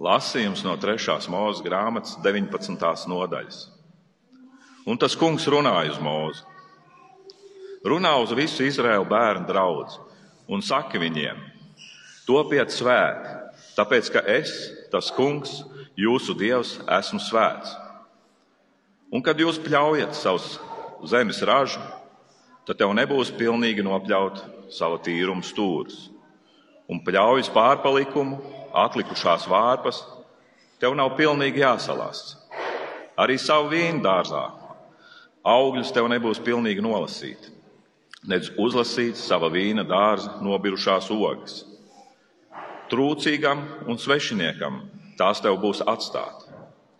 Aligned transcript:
Lasījums 0.00 0.62
no 0.64 0.78
3. 0.80 1.28
mūža 1.28 1.60
grāmatas 1.60 2.14
19. 2.24 2.84
nodaļas. 3.12 3.66
Un 4.88 4.96
tas 4.96 5.12
kungs 5.12 5.44
runāja 5.52 5.92
uz 5.92 5.98
mūzu. 6.00 6.46
Runā 7.84 8.14
uz 8.22 8.32
visu 8.32 8.64
Izraēlu 8.64 9.04
bērnu 9.10 9.44
draugu 9.44 9.84
un 10.48 10.64
saka 10.64 10.96
viņiem: 10.96 11.36
Topiet 12.24 12.72
svēti, 12.72 13.34
tāpēc 13.76 14.08
ka 14.14 14.22
es, 14.24 14.54
tas 14.88 15.10
kungs, 15.12 15.58
jūsu 16.00 16.32
dievs, 16.32 16.78
esmu 16.88 17.20
svēts. 17.20 17.74
Un 19.12 19.20
kad 19.20 19.36
jūs 19.36 19.60
pļaujat 19.60 20.16
savus 20.16 20.54
zemes 21.12 21.42
ražu, 21.44 21.82
tad 22.64 22.80
tev 22.80 22.94
nebūs 22.96 23.34
pilnīgi 23.36 23.84
nopļaut 23.84 24.40
savu 24.72 24.96
tīrumu 25.04 25.44
stūrus. 25.44 26.08
Un 26.88 27.04
pļaujas 27.04 27.52
pārpalikumu, 27.52 28.40
atlikušās 28.74 29.46
vārpas, 29.50 30.02
tev 30.80 30.94
nav 30.98 31.14
pilnīgi 31.18 31.62
jāsalās. 31.62 32.36
Arī 33.20 33.36
savu 33.38 33.70
vīnu 33.72 34.02
dārzā 34.04 34.44
augļus 35.46 35.92
tev 35.96 36.08
nebūs 36.12 36.40
pilnīgi 36.44 36.82
nolasīti, 36.84 37.52
nedz 38.28 38.52
uzlasīts 38.60 39.22
sava 39.28 39.50
vīna 39.52 39.84
dārza 39.88 40.38
nobirušās 40.44 41.10
ogas. 41.14 41.62
Trūcīgam 42.90 43.62
un 43.88 44.00
svešiniekam 44.00 44.82
tās 45.18 45.40
tev 45.40 45.60
būs 45.62 45.82
atstāt. 45.86 46.48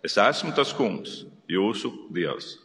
Es 0.05 0.17
esmu 0.17 0.53
tas 0.55 0.71
kungs, 0.73 1.25
jūsu 1.49 1.91
dievs. 2.13 2.55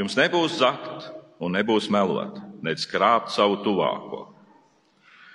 Jums 0.00 0.16
nebūs 0.18 0.56
zakt 0.58 1.10
un 1.42 1.52
nebūs 1.54 1.90
melot, 1.92 2.40
nedz 2.64 2.86
krāpt 2.88 3.30
savu 3.34 3.60
tuvāko. 3.62 4.31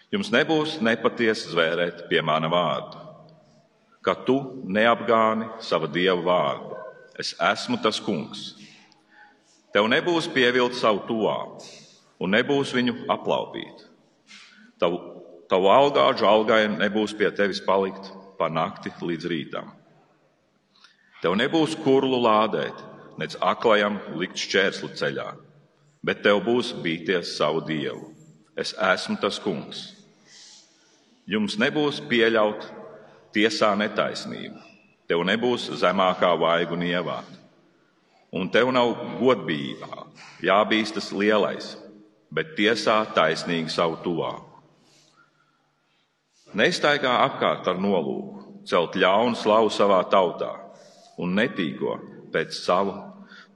Jums 0.07 0.29
nebūs 0.31 0.77
nepatiesi 0.79 1.49
zvērēt 1.51 2.05
pie 2.07 2.21
mana 2.23 2.47
vārda, 2.47 3.01
ka 3.99 4.13
tu 4.27 4.37
neapgāni 4.63 5.49
sava 5.59 5.89
dieva 5.91 6.21
vārdu. 6.23 6.77
Es 7.19 7.33
esmu 7.43 7.79
tas 7.83 7.99
kungs. 7.99 8.53
Tev 9.75 9.89
nebūs 9.91 10.29
pievilkt 10.31 10.77
savu 10.79 11.01
tuvā 11.09 11.35
un 12.23 12.31
nebūs 12.31 12.71
viņu 12.77 12.93
aplaupīt. 13.11 13.83
Tavu, 14.79 15.01
tavu 15.51 15.73
algāžu 15.73 16.29
algai 16.29 16.63
nebūs 16.71 17.11
pie 17.17 17.27
tevis 17.35 17.59
palikt 17.65 18.07
pa 18.39 18.47
nakti 18.47 18.93
līdz 19.01 19.27
rītam. 19.27 19.73
Tev 21.19 21.35
nebūs 21.35 21.75
kurlu 21.83 22.21
lādēt, 22.21 22.79
nec 23.19 23.35
aklajam 23.43 23.99
likt 24.15 24.39
šķērslu 24.39 24.93
ceļā, 24.95 25.27
bet 26.05 26.23
tev 26.23 26.45
būs 26.47 26.71
bīties 26.79 27.35
savu 27.35 27.65
dievu. 27.67 28.13
Es 28.55 28.71
esmu 28.71 29.19
tas 29.19 29.41
kungs. 29.41 29.96
Jums 31.27 31.57
nebūs 31.59 31.99
pieļaut 32.07 32.69
tiesā 33.35 33.73
netaisnību, 33.75 34.61
tev 35.11 35.25
nebūs 35.27 35.65
zemākā 35.81 36.29
vaigu 36.39 36.77
nievāt, 36.79 37.27
un 38.31 38.47
tev 38.51 38.71
nav 38.71 38.93
godbijībā 39.19 40.05
jābīstas 40.47 41.11
lielais, 41.11 41.73
bet 42.31 42.55
tiesā 42.55 43.01
taisnīgi 43.15 43.73
savu 43.75 43.99
tuvāku. 44.05 44.45
Nestaigā 46.55 47.11
apkārt 47.25 47.67
ar 47.67 47.75
nolūku, 47.75 48.63
celt 48.67 48.95
ļaunu 48.95 49.35
slavu 49.35 49.71
savā 49.71 49.99
tautā 50.07 50.53
un 51.19 51.35
netīko 51.35 51.97
pēc 52.31 52.55
savu 52.55 52.95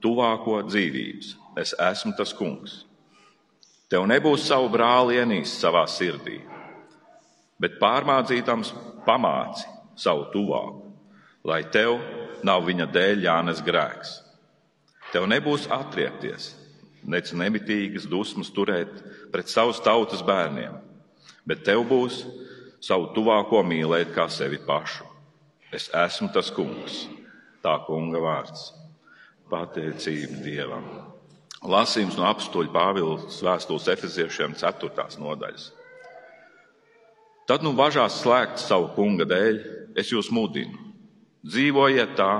tuvāko 0.04 0.60
dzīvības. 0.68 1.36
Es 1.56 1.72
esmu 1.80 2.12
tas 2.16 2.32
kungs. 2.36 2.82
Tev 3.92 4.04
nebūs 4.08 4.44
savu 4.48 4.70
brāli 4.72 5.18
ienīst 5.20 5.60
savā 5.60 5.84
sirdī, 5.88 6.38
bet 7.62 7.78
pārmācītams 7.82 8.72
pamāci 9.06 9.68
savu 9.98 10.26
tuvāku, 10.32 10.90
lai 11.46 11.62
tev 11.74 12.00
nav 12.46 12.66
viņa 12.66 12.88
dēļ 12.90 13.24
jānes 13.28 13.62
grēks. 13.64 14.16
Tev 15.12 15.28
nebūs 15.30 15.68
atriepties, 15.70 16.52
nec 17.04 17.30
nemitīgas 17.36 18.08
dusmas 18.10 18.50
turēt 18.54 18.92
pret 19.32 19.50
savas 19.52 19.80
tautas 19.84 20.22
bērniem, 20.26 20.74
bet 21.46 21.64
tev 21.66 21.84
būs 21.90 22.22
savu 22.82 23.12
tuvāko 23.14 23.62
mīlēt 23.66 24.14
kā 24.16 24.26
sevi 24.32 24.58
pašu. 24.66 25.06
Es 25.72 25.88
esmu 25.96 26.32
tas 26.34 26.50
kungs, 26.52 27.06
tā 27.64 27.78
kunga 27.86 28.20
vārds. 28.20 28.72
Pateicība 29.52 30.40
Dievam. 30.44 30.88
Lasījums 31.68 32.16
no 32.18 32.26
apstuļa 32.26 32.72
Pāvils 32.74 33.38
vēstules 33.44 33.86
efeziešiem 33.92 34.56
4. 34.58 35.06
nodaļas. 35.22 35.68
Tad 37.46 37.64
nu 37.66 37.74
bažās 37.76 38.20
slēgt 38.22 38.62
savu 38.62 38.92
kunga 38.96 39.26
dēļ, 39.28 39.60
es 39.98 40.12
jūs 40.14 40.30
mudinu. 40.32 40.78
Dzīvojiet 41.42 42.14
tā, 42.18 42.32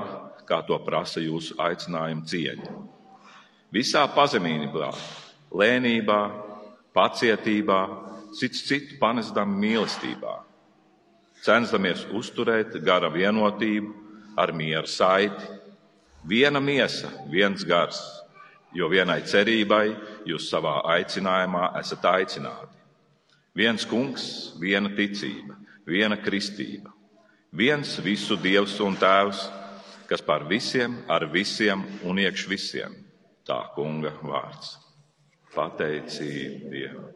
kā 0.46 0.62
to 0.66 0.78
prasa 0.86 1.20
jūsu 1.22 1.58
aicinājuma 1.60 2.26
cieņa 2.28 2.74
Visā 3.72 4.02
pazemībā, 4.12 4.90
lēnībā, 5.56 6.18
pacietībā, 6.92 7.78
cits 8.36 8.66
citu 8.68 8.98
panesdam 9.00 9.54
mīlestībā, 9.56 10.34
censdamies 11.40 12.02
uzturēt 12.12 12.76
gara 12.84 13.08
vienotību 13.08 13.94
ar 14.36 14.52
mieru 14.52 14.84
saiti. 14.84 15.48
Viena 16.28 16.60
miesa, 16.60 17.08
viens 17.32 17.64
gars, 17.64 18.02
jo 18.76 18.92
vienai 18.92 19.22
cerībai 19.24 19.86
jūs 20.28 20.52
savā 20.52 20.82
aicinājumā 20.92 21.72
esat 21.80 22.04
aicināti. 22.12 22.81
Viens 23.52 23.84
kungs, 23.84 24.24
viena 24.60 24.88
ticība, 24.96 25.58
viena 25.84 26.16
kristība, 26.16 26.92
viens 27.52 27.98
visu 28.00 28.38
dievs 28.40 28.78
un 28.80 28.96
tēvs, 28.96 29.42
kas 30.08 30.24
par 30.24 30.46
visiem, 30.48 31.02
ar 31.08 31.26
visiem 31.28 31.84
un 32.08 32.20
iekš 32.22 32.46
visiem 32.48 32.96
tā 33.46 33.58
kunga 33.74 34.14
vārds. 34.22 34.78
Pateicība 35.52 36.70
Dievam. 36.72 37.10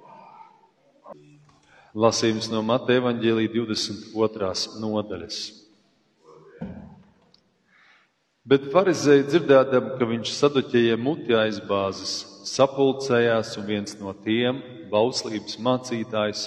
Lasījums 1.97 2.51
no 2.53 2.61
Mateja 2.61 3.01
Vāģēlī 3.07 3.49
22. 3.55 4.51
nodaļas. 4.83 5.39
Bet 8.47 8.69
farizēji 8.71 9.25
dzirdēdam, 9.27 9.87
ka 9.99 10.07
viņš 10.07 10.31
saduķējiem 10.37 11.01
muti 11.03 11.35
aizbāzes, 11.35 12.13
sapulcējās 12.47 13.57
un 13.59 13.65
viens 13.67 13.97
no 13.99 14.13
tiem, 14.23 14.61
bauslības 14.93 15.57
mācītājs, 15.67 16.45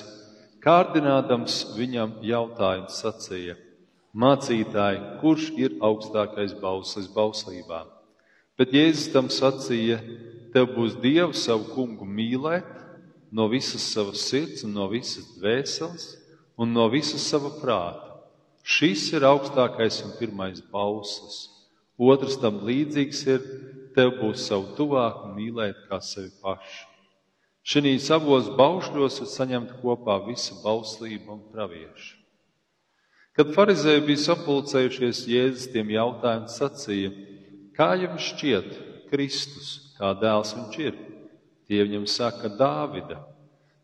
kārdinādams 0.63 1.57
viņam 1.75 2.13
jautājumu 2.23 2.87
sacīja: 2.95 3.57
Mācītāji, 4.15 5.03
kurš 5.19 5.49
ir 5.59 5.75
augstākais 5.83 6.55
bauslis 6.63 7.11
bauslībā? 7.11 7.83
Bet 8.55 8.71
Jēzus 8.79 9.11
tam 9.11 9.27
sacīja, 9.27 9.99
tev 10.55 10.71
būs 10.79 10.95
Dievu 11.03 11.35
savu 11.35 11.67
kungu 11.75 12.07
mīlēt 12.07 12.71
no 13.35 13.51
visas 13.51 13.91
savas 13.91 14.23
sirds 14.31 14.63
no 14.63 14.87
visas 14.87 15.27
dvēseles 15.35 16.09
un 16.55 16.71
no 16.71 16.87
visas 16.87 17.27
sava 17.27 17.51
prāta. 17.59 18.23
Šis 18.63 19.09
ir 19.11 19.27
augstākais 19.27 19.99
un 20.07 20.15
pirmais 20.15 20.63
bauslis. 20.71 21.58
Otrs 21.99 22.37
tam 22.39 22.61
līdzīgs 22.63 23.25
ir, 23.27 23.41
tev 23.95 24.13
būs 24.21 24.45
savu 24.47 24.71
tuvāku 24.77 25.33
mīlēt 25.35 25.81
kā 25.89 25.99
sevi 26.03 26.31
pašu. 26.39 26.85
Šīs 27.69 28.07
abos 28.15 28.47
baušļos 28.55 29.19
ir 29.19 29.27
saņemta 29.29 29.81
kopā 29.81 30.15
visa 30.25 30.55
bauslība 30.63 31.35
un 31.35 31.41
pravieša. 31.51 32.15
Kad 33.35 33.51
farizēji 33.55 34.05
bija 34.07 34.21
sapulcējušies, 34.23 35.25
Jēzus 35.29 35.67
tiem 35.73 35.91
jautājumu 35.93 36.49
sacīja: 36.51 37.11
Kā 37.75 37.93
jums 37.99 38.31
šķiet, 38.31 38.71
Kristus, 39.11 39.69
kā 39.99 40.15
dēls 40.23 40.55
viņš 40.55 40.79
ir? 40.87 40.97
Tie 41.69 41.83
viņam 41.83 42.07
saka, 42.09 42.49
Dāvida. 42.49 43.19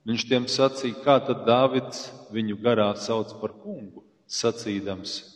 Viņš 0.08 0.26
tiem 0.32 0.48
sacīja, 0.50 0.98
kā 1.06 1.20
tad 1.28 1.46
Dāvids 1.48 2.10
viņu 2.34 2.58
garā 2.64 2.90
sauc 2.96 3.36
par 3.42 3.54
kungu, 3.62 4.04
sacīdams: 4.26 5.35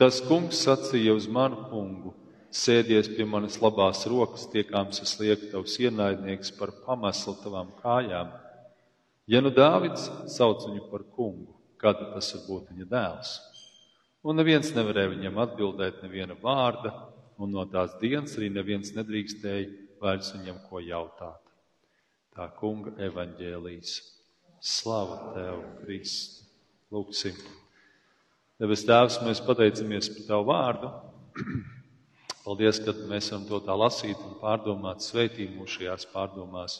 Tas 0.00 0.18
kungs 0.26 0.58
sacīja 0.64 1.14
uz 1.14 1.28
manu 1.30 1.68
kungu, 1.70 2.10
sēdies 2.50 3.06
pie 3.14 3.26
manas 3.30 3.60
labās 3.62 4.02
rokas, 4.10 4.48
tiekāms 4.50 4.98
es 5.04 5.14
lieku 5.20 5.52
tavs 5.52 5.76
ienaidnieks 5.78 6.50
par 6.58 6.72
pameslu 6.86 7.36
tavām 7.42 7.70
kājām. 7.78 8.32
Ja 9.30 9.40
nu 9.40 9.54
Dāvids 9.54 10.08
sauc 10.34 10.66
viņu 10.66 10.88
par 10.90 11.06
kungu, 11.14 11.54
kad 11.78 12.02
tas 12.10 12.32
var 12.34 12.44
būt 12.48 12.72
viņa 12.72 12.90
dēls? 12.90 13.32
Un 14.24 14.40
neviens 14.40 14.74
nevarēja 14.74 15.14
viņam 15.14 15.40
atbildēt 15.46 16.02
neviena 16.02 16.34
vārda, 16.42 16.94
un 17.38 17.54
no 17.54 17.62
tās 17.70 17.94
dienas 18.02 18.34
arī 18.38 18.50
neviens 18.50 18.94
nedrīkstēja 18.96 19.68
vairs 20.02 20.34
viņam 20.34 20.62
ko 20.68 20.82
jautāt. 20.82 21.42
Tā 22.34 22.48
kunga 22.58 22.96
evaņģēlīs. 23.10 23.98
Slava 24.64 25.34
tev, 25.36 25.60
Kristi! 25.84 26.48
Lūksim! 26.90 27.63
Debes 28.62 28.84
Tēvs, 28.86 29.16
mēs 29.26 29.40
pateicamies 29.42 30.06
par 30.14 30.26
Tavu 30.28 30.44
vārdu. 30.46 30.90
Paldies, 32.44 32.78
ka 32.84 32.92
mēs 33.10 33.32
varam 33.32 33.46
to 33.48 33.58
tā 33.66 33.74
lasīt 33.74 34.20
un 34.22 34.36
pārdomāt, 34.38 35.02
sveitīt 35.02 35.56
mūs 35.56 35.74
šajās 35.74 36.06
pārdomās, 36.12 36.76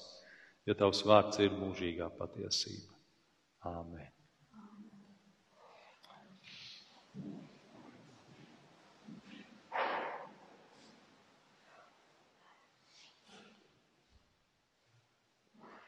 ja 0.69 0.77
Tavs 0.79 1.03
vārds 1.03 1.41
ir 1.43 1.51
mūžīgā 1.57 2.13
patiesība. 2.15 2.95
Āmen! 3.67 4.07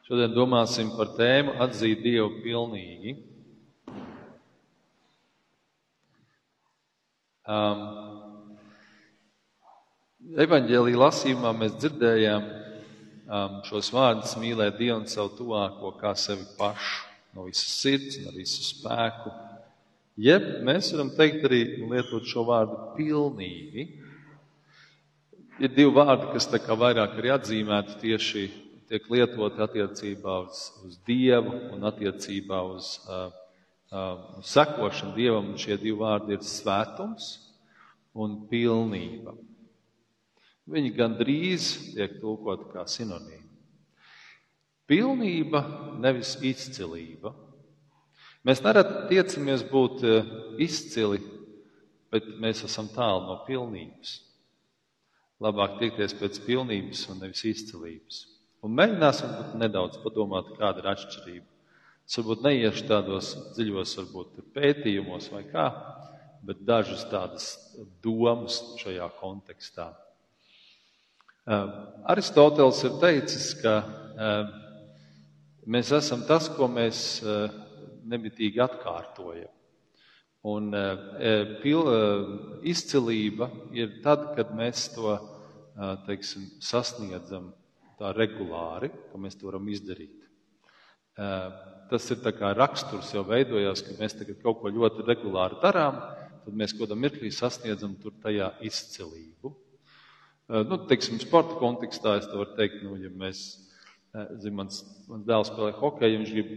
Šodien 0.07 0.35
domāsim 0.35 0.91
par 0.99 1.15
tēmu 1.15 1.55
atzīt 1.63 2.03
Dievu 2.03 2.41
pilnīgi. 2.43 3.17
Um, 7.47 7.83
Evangelija 10.35 10.99
lasījumā 10.99 11.53
mēs 11.55 11.77
dzirdējām 11.79 12.43
um, 12.43 13.61
šos 13.69 13.93
vārdus 13.95 14.33
mīlēt 14.43 14.81
Dievu 14.81 14.97
un 14.99 15.07
savu 15.07 15.31
tuvāko 15.39 15.93
kā 16.01 16.11
sevi 16.19 16.43
pašu, 16.59 17.05
no 17.37 17.47
visas 17.47 17.77
sirds 17.85 18.19
ar 18.27 18.35
visu 18.35 18.67
spēku. 18.67 19.31
Jeb 20.19 20.49
mēs 20.67 20.91
varam 20.97 21.13
teikt 21.15 21.47
arī 21.47 21.63
lietot 21.87 22.27
šo 22.27 22.43
vārdu 22.49 22.81
pilnīgi. 22.97 23.87
Ir 25.63 25.71
divi 25.71 25.95
vārdi, 25.95 26.33
kas 26.35 26.51
tā 26.51 26.59
kā 26.59 26.75
vairāk 26.75 27.15
ir 27.21 27.31
atzīmēti 27.37 28.01
tieši 28.03 28.47
tiek 28.91 29.07
lietoti 29.13 29.63
attiecībā 29.63 30.41
uz, 30.49 30.67
uz 30.83 30.99
Dievu 31.07 31.55
un 31.77 31.87
attiecībā 31.87 32.59
uz 32.75 32.97
uh, 33.07 33.31
uh, 33.97 34.43
sekošanu 34.45 35.17
Dievam. 35.17 35.51
Un 35.55 35.61
šie 35.61 35.79
divi 35.81 35.97
vārdi 35.97 36.37
ir 36.37 36.45
svētums 36.45 37.33
un 38.17 38.43
pilnība. 38.51 39.35
Viņi 40.67 40.93
gandrīz 40.97 41.73
tiek 41.95 42.19
tulkoti 42.21 42.71
kā 42.73 42.85
sinonīmi. 42.91 43.45
Pilnība, 44.87 45.63
nevis 46.03 46.37
izcilība. 46.47 47.33
Mēs 48.47 48.63
nereti 48.63 49.09
tiecamies 49.11 49.65
būt 49.67 50.05
izcili, 50.63 51.19
bet 52.15 52.29
mēs 52.43 52.63
esam 52.69 52.87
tālu 52.95 53.25
no 53.27 53.41
pilnības. 53.47 54.13
Labāk 55.43 55.81
tiekties 55.81 56.15
pēc 56.17 56.39
pilnības 56.47 57.03
un 57.11 57.19
nevis 57.25 57.43
izcilības. 57.51 58.21
Un 58.63 58.79
mēģināsim 58.79 59.59
nedaudz 59.61 59.99
padomāt, 60.03 60.55
kāda 60.59 60.83
ir 60.83 60.91
atšķirība. 60.95 61.56
Es 62.07 62.15
varbūt 62.21 62.45
neiešu 62.47 62.85
tādos 62.87 63.33
dziļos, 63.57 63.93
varbūt 63.99 64.43
pētījumos 64.55 65.25
vai 65.33 65.41
kā, 65.51 65.65
bet 66.47 66.61
dažas 66.63 67.03
tādas 67.11 67.49
domas 68.05 68.61
šajā 68.79 69.09
kontekstā. 69.19 69.89
Uh, 71.47 71.67
Aristoteles 72.07 72.79
ir 72.87 72.95
teicis, 73.03 73.49
ka 73.59 73.75
uh, 73.83 74.55
mēs 75.67 75.91
esam 75.99 76.23
tas, 76.31 76.47
ko 76.55 76.71
mēs 76.71 77.01
uh, 77.27 77.51
nemitīgi 78.07 78.63
atkārtojam. 78.63 79.51
Un 80.47 80.71
pil, 81.59 81.89
izcilība 82.71 83.49
ir 83.75 83.97
tad, 84.05 84.29
kad 84.37 84.53
mēs 84.55 84.85
to 84.95 85.17
teiksim, 86.07 86.45
sasniedzam 86.63 87.49
tā 87.99 88.13
regulāri, 88.15 88.93
ka 89.11 89.19
mēs 89.19 89.35
to 89.41 89.49
varam 89.49 89.67
izdarīt. 89.75 90.23
Tas 91.91 92.09
ir 92.11 92.19
raksturs 92.59 93.13
jau 93.15 93.23
veidojās, 93.27 93.83
ka 93.87 93.95
mēs 94.01 94.17
kaut 94.43 94.61
ko 94.63 94.73
ļoti 94.73 95.07
regulāri 95.07 95.61
darām, 95.63 96.01
tad 96.45 96.55
mēs 96.55 96.73
kaut 96.75 96.89
kādā 96.89 96.99
mirklī 96.99 97.31
sasniedzam 97.31 97.95
tur 98.03 98.13
tajā 98.23 98.53
izcilību. 98.61 99.55
Nu, 100.47 100.79
teiksim, 100.87 101.19
sporta 101.19 101.57
kontekstā 101.59 102.19
es 102.21 102.27
to 102.31 102.39
varu 102.39 102.55
teikt, 102.59 102.83
nu, 102.87 102.95
ja 103.03 103.11
mēs, 103.11 103.41
zin, 104.43 104.55
mans, 104.55 104.85
mans 105.11 105.27
dēls 105.27 105.51
spēlē 105.51 105.73
hokeju, 105.75 106.21
viņš 106.21 106.35
grib 106.37 106.53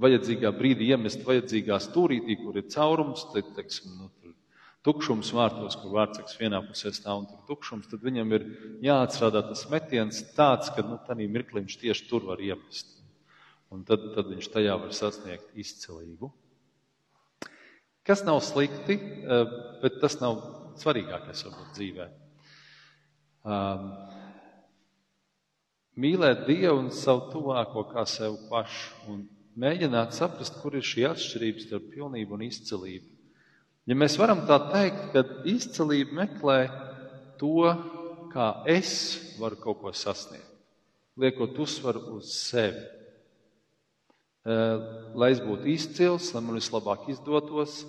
vajadzīgā 0.00 0.52
brīdī 0.56 0.88
iemest 0.94 1.20
vajadzīgā 1.26 1.76
stūrītī, 1.84 2.38
kur 2.40 2.56
ir 2.56 2.70
caurums, 2.72 3.26
tad, 3.34 3.52
teiksim, 3.58 3.92
nu, 3.98 4.08
tukšums 4.86 5.34
vārtos, 5.36 5.76
kur 5.78 5.92
vārtsaks 5.98 6.38
vienā 6.40 6.62
pusē 6.64 6.94
stāv 6.96 7.20
un 7.20 7.28
tur 7.28 7.44
tukšums, 7.50 7.90
tad 7.90 8.02
viņam 8.02 8.32
ir 8.38 8.48
jāatstrādā 8.88 9.44
tas 9.50 9.68
metiens 9.70 10.24
tāds, 10.36 10.72
ka 10.74 10.84
nu, 10.86 10.98
tādā 11.06 11.28
mirklī 11.28 11.62
viņš 11.62 11.78
tieši 11.84 12.08
tur 12.08 12.26
var 12.32 12.42
iemest. 12.42 13.01
Un 13.72 13.84
tad, 13.88 14.04
tad 14.14 14.28
viņš 14.28 14.48
tajā 14.52 14.74
var 14.76 14.92
sasniegt 14.92 15.54
izcilību. 15.56 16.28
Kas 18.04 18.24
nav 18.26 18.42
slikti, 18.44 18.98
eh, 18.98 19.52
bet 19.82 20.00
tas 20.02 20.18
nav 20.20 20.40
svarīgākais 20.80 21.44
varbūt 21.46 21.76
dzīvē. 21.76 22.08
Um, 23.42 23.88
mīlēt 25.98 26.44
Dievu 26.46 26.78
un 26.84 26.90
savu 26.94 27.30
tuvāko 27.32 27.84
kā 27.90 28.04
sev 28.06 28.36
pašu 28.50 29.10
un 29.10 29.24
mēģināt 29.58 30.14
saprast, 30.16 30.60
kur 30.62 30.76
ir 30.78 30.86
šī 30.86 31.08
atšķirība 31.08 31.64
starp 31.64 31.88
pilnību 31.94 32.36
un 32.36 32.44
izcilību. 32.46 33.08
Ja 33.90 33.98
mēs 33.98 34.14
varam 34.20 34.44
tā 34.46 34.60
teikt, 34.70 35.08
ka 35.10 35.24
izcilība 35.50 36.20
meklē 36.22 36.58
to, 37.40 37.66
kā 38.32 38.48
es 38.70 38.92
varu 39.40 39.58
kaut 39.60 39.80
ko 39.82 39.92
sasniegt, 39.92 40.46
liekot 41.18 41.58
uzsvaru 41.58 42.04
uz 42.16 42.30
sevi. 42.36 42.84
Lai 44.44 45.28
es 45.30 45.42
būtu 45.42 45.70
izcils, 45.70 46.32
lai 46.34 46.42
man 46.42 46.58
vislabāk 46.58 47.06
izdotos, 47.12 47.82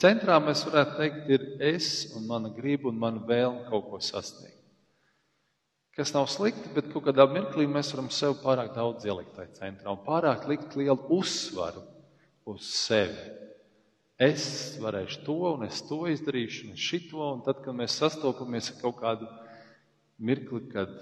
centrā 0.00 0.38
mēs 0.40 0.64
varētu 0.68 0.96
teikt, 0.96 1.26
ir 1.28 1.44
es 1.74 1.90
un 2.16 2.24
mana 2.30 2.52
griba 2.56 2.88
un 2.88 3.00
mana 3.02 3.20
vēlme 3.28 3.66
kaut 3.68 3.90
ko 3.90 4.00
sasniegt. 4.00 4.56
Kas 5.96 6.14
nav 6.14 6.30
slikti, 6.32 6.70
bet 6.72 6.88
kaut 6.92 7.04
kādā 7.08 7.26
mirklī 7.28 7.66
mēs 7.68 7.90
varam 7.92 8.08
sev 8.14 8.38
pārāk 8.40 8.72
daudz 8.76 9.04
ielikt 9.04 9.34
tajā 9.36 9.52
centrā 9.58 9.92
un 9.92 10.00
pārāk 10.06 10.46
likt 10.48 10.78
lielu 10.78 10.96
uzsvaru 11.18 11.82
uz 12.48 12.70
sevi 12.70 13.40
es 14.20 14.76
varēšu 14.80 15.22
to, 15.24 15.38
un 15.54 15.64
es 15.64 15.80
to 15.88 16.02
izdarīšu, 16.12 16.68
un 16.70 16.78
šito, 16.78 17.22
un 17.24 17.40
tad, 17.46 17.62
kad 17.64 17.76
mēs 17.76 17.96
sastopamies 18.02 18.68
ar 18.74 18.80
kaut 18.82 18.98
kādu 19.00 19.28
mirkli, 20.20 20.66
kad 20.74 20.92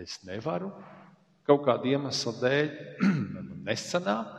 es 0.00 0.16
nevaru, 0.24 0.70
kaut 1.44 1.66
kāda 1.66 1.90
iemesla 1.92 2.32
dēļ, 2.40 2.70
man 3.34 3.50
nesanāk, 3.68 4.38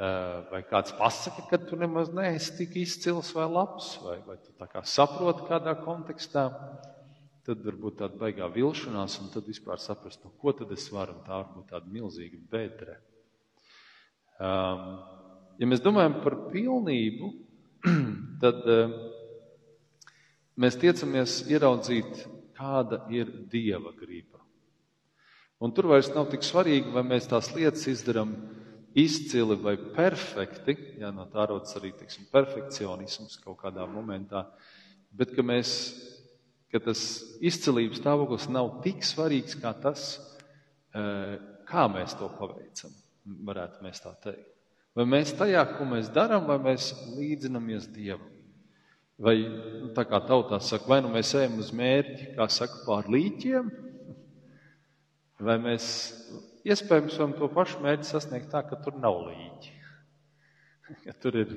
vai 0.00 0.62
kāds 0.64 0.94
pasaka, 0.96 1.42
ka 1.50 1.58
tu 1.60 1.76
nemaz 1.76 2.08
neesi 2.16 2.54
tik 2.56 2.76
izcils 2.80 3.34
vai 3.36 3.44
labs, 3.50 3.98
vai, 4.00 4.16
vai 4.24 4.38
tu 4.40 4.54
tā 4.56 4.68
kā 4.70 4.80
saproti 4.86 5.44
kādā 5.48 5.74
kontekstā, 5.82 6.46
tad 7.44 7.60
varbūt 7.66 7.98
tāda 8.00 8.16
baigā 8.20 8.48
vilšanās, 8.54 9.18
un 9.20 9.28
tad 9.34 9.48
vispār 9.48 9.80
saprast, 9.82 10.22
nu, 10.24 10.32
ko 10.40 10.54
tad 10.56 10.72
es 10.72 10.86
varu, 10.92 11.18
un 11.18 11.26
tā 11.26 11.42
varbūt 11.42 11.68
tāda 11.74 11.92
milzīga 11.92 12.40
bedre. 12.52 12.96
Um, 14.40 14.86
ja 15.60 15.68
mēs 15.68 15.84
domājam 15.84 16.16
par 16.24 16.38
pilnību, 16.48 17.30
tad 18.44 18.64
uh, 18.64 18.94
mēs 20.60 20.80
tiecamies 20.80 21.42
ieraudzīt, 21.52 22.24
kāda 22.56 23.02
ir 23.12 23.28
Dieva 23.52 23.92
griba. 23.96 24.40
Un 25.60 25.76
tur 25.76 25.90
vairs 25.92 26.08
nav 26.14 26.30
tik 26.32 26.44
svarīgi, 26.44 26.88
vai 26.94 27.04
mēs 27.04 27.28
tās 27.28 27.52
lietas 27.52 27.84
izdarām 27.92 28.32
izcili 28.94 29.56
vai 29.60 29.76
perfekti, 29.94 30.76
ja 31.00 31.12
no 31.14 31.26
tā 31.30 31.46
rodas 31.50 31.76
arī 31.78 31.92
teiksim, 31.96 32.26
perfekcionisms 32.32 33.38
kaut 33.44 33.60
kādā 33.62 33.86
momentā, 33.88 34.44
bet 35.14 35.34
ka, 35.36 35.44
mēs, 35.46 35.72
ka 36.72 36.82
tas 36.82 37.04
izcilības 37.42 38.00
stāvoklis 38.02 38.48
nav 38.50 38.80
tik 38.84 39.04
svarīgs 39.06 39.58
kā 39.62 39.72
tas, 39.82 40.16
uh, 40.94 41.36
kā 41.70 41.86
mēs 41.92 42.16
to 42.18 42.30
paveicam, 42.38 42.94
varētu 43.46 43.86
mēs 43.86 44.02
tā 44.02 44.14
teikt. 44.26 44.48
Vai 44.98 45.06
mēs 45.06 45.30
tajā, 45.38 45.62
ko 45.76 45.86
mēs 45.86 46.10
darām, 46.10 46.48
vai 46.50 46.58
mēs 46.58 46.90
līdzinamies 47.14 47.86
Dievam? 47.94 48.26
Vai 49.20 49.36
nu, 49.44 49.92
tā 49.94 50.02
kā 50.08 50.18
tautā 50.24 50.58
saka, 50.64 50.88
vai 50.90 50.98
nu 51.04 51.12
mēs 51.12 51.30
ejam 51.38 51.58
uz 51.60 51.70
mērķi, 51.76 52.32
kā 52.38 52.48
saka, 52.50 52.80
pār 52.86 53.06
līķiem, 53.12 53.68
vai 55.44 55.56
mēs 55.62 55.86
iespējams 56.66 57.16
varam 57.18 57.34
to 57.38 57.48
pašu 57.54 57.80
mērķi 57.84 58.08
sasniegt 58.08 58.50
tā, 58.52 58.62
ka 58.66 58.78
tur 58.84 58.98
nav 59.00 59.22
līķi. 59.28 59.76
Ka 61.04 61.12
tur 61.22 61.36
ir, 61.38 61.50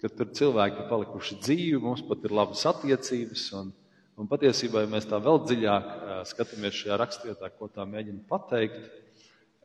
ka 0.00 0.08
tur 0.08 0.30
cilvēki 0.32 0.78
ir 0.80 0.86
palikuši 0.88 1.36
dzīvi, 1.42 1.80
mums 1.82 2.00
pat 2.08 2.22
ir 2.24 2.32
labas 2.32 2.62
attiecības. 2.70 3.42
Un, 3.58 3.72
un 4.16 4.30
patiesībā, 4.30 4.80
ja 4.80 4.88
mēs 4.88 5.04
tā 5.10 5.18
vēl 5.20 5.42
dziļāk 5.44 5.90
skatāmies 6.30 6.78
šajā 6.78 6.96
rakstvietā, 7.02 7.50
ko 7.58 7.68
tā 7.68 7.84
mēģina 7.88 8.24
pateikt, 8.30 8.86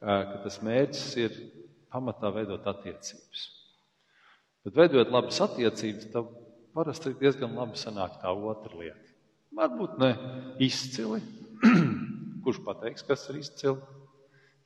ka 0.01 0.41
tas 0.43 0.59
mērķis 0.67 1.05
ir 1.23 1.39
pamatā 1.93 2.33
veidot 2.35 2.67
attiecības. 2.67 3.45
Bet 4.67 4.75
veidojot 4.75 5.13
labas 5.15 5.39
attiecības, 5.47 6.09
tad 6.11 6.35
parasti 6.75 7.15
diezgan 7.19 7.55
labi 7.55 7.79
sanāk 7.79 8.19
tā 8.21 8.33
otra 8.35 8.81
lieta. 8.81 9.15
Varbūt 9.55 9.95
ne 10.01 10.11
izcili. 10.61 11.23
Kurš 12.43 12.61
pateiks, 12.67 13.03
kas 13.07 13.25
ir 13.31 13.39
izcili? 13.41 13.79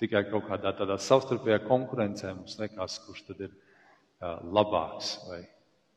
Tikai 0.04 0.26
kaut 0.28 0.50
kādā 0.50 0.74
tādā 0.76 0.98
savstarpējā 1.00 1.62
konkurencē 1.64 2.34
mums 2.36 2.58
liekas, 2.60 2.98
kurš 3.06 3.22
tad 3.30 3.44
ir 3.46 3.54
labāks 4.52 5.14
vai 5.30 5.44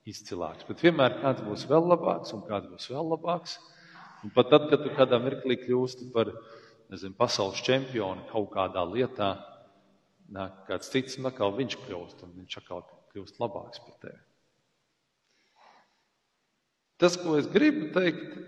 izcilāks. 0.07 0.67
Bet 0.69 0.85
vienmēr 0.85 1.19
kāds 1.23 1.43
būs 1.43 1.65
vēl 1.67 1.89
labāks 1.91 2.35
un 2.37 2.45
kāds 2.47 2.71
būs 2.71 2.87
vēl 2.93 3.11
labāks. 3.17 3.57
Un 4.23 4.31
pat 4.35 4.53
tad, 4.53 4.69
kad 4.71 4.85
tu 4.85 4.93
kādā 4.95 5.19
mirklī 5.23 5.59
kļūsti 5.65 6.13
par 6.15 6.31
nezinu, 6.93 7.17
pasaules 7.19 7.63
čempionu 7.67 8.29
kaut 8.31 8.49
kādā 8.55 8.87
lietā, 8.87 9.35
nāk 10.33 10.63
kāds 10.71 10.91
cits, 10.93 11.19
un 11.19 11.27
atkal 11.31 11.55
viņš 11.59 11.79
kļūst, 11.83 12.23
un 12.23 12.39
viņš 12.39 12.59
atkal 12.63 12.87
kļūst 13.13 13.43
labāks 13.43 13.83
par 13.83 13.99
tevi. 14.07 14.23
Tas, 17.03 17.19
ko 17.21 17.35
es 17.37 17.51
gribu 17.53 17.91
teikt, 17.93 18.39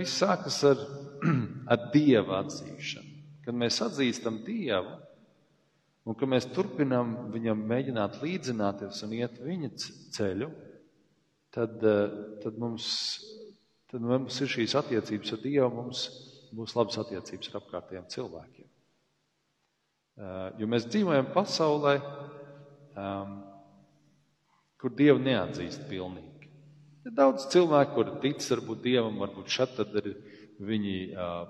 viss 0.00 0.18
sākas 0.24 0.58
ar, 0.72 0.80
ar 1.72 1.90
dieva 1.94 2.40
atzīšanu. 2.42 3.11
Kad 3.44 3.56
mēs 3.58 3.80
atzīstam 3.84 4.40
Dievu 4.46 4.96
un 6.06 6.18
ka 6.18 6.26
mēs 6.26 6.48
turpinām 6.54 7.14
viņam 7.34 7.62
mēģināt 7.70 8.20
līdzināties 8.22 9.02
un 9.06 9.14
iet 9.18 9.38
viņa 9.42 9.70
ceļu, 10.16 10.50
tad, 11.54 11.78
eh, 11.84 12.18
tad, 12.42 12.58
mums, 12.58 12.88
tad 13.90 14.02
mums 14.02 14.40
ir 14.40 14.50
šīs 14.56 14.76
attiecības 14.82 15.36
ar 15.36 15.42
Dievu, 15.44 15.70
mums 15.76 16.06
būs 16.52 16.76
labas 16.76 16.98
attiecības 17.02 17.52
ar 17.52 17.60
apkārtējiem 17.62 18.10
cilvēkiem. 18.12 18.68
Eh, 20.12 20.50
jo 20.60 20.68
mēs 20.68 20.88
dzīvojam 20.90 21.30
pasaulē, 21.32 21.96
um, 22.96 23.38
kur 24.80 24.92
Dievu 24.98 25.22
neatzīst 25.22 25.86
pilnīgi. 25.88 26.50
Ir 27.06 27.14
daudz 27.16 27.46
cilvēku, 27.50 27.94
kuri 27.96 28.18
tic 28.22 28.44
varbūt 28.46 28.82
Dievam, 28.84 29.16
varbūt 29.22 29.50
šeit 29.50 29.72
tad 29.78 29.94
ir 29.98 30.12
viņi 30.62 30.96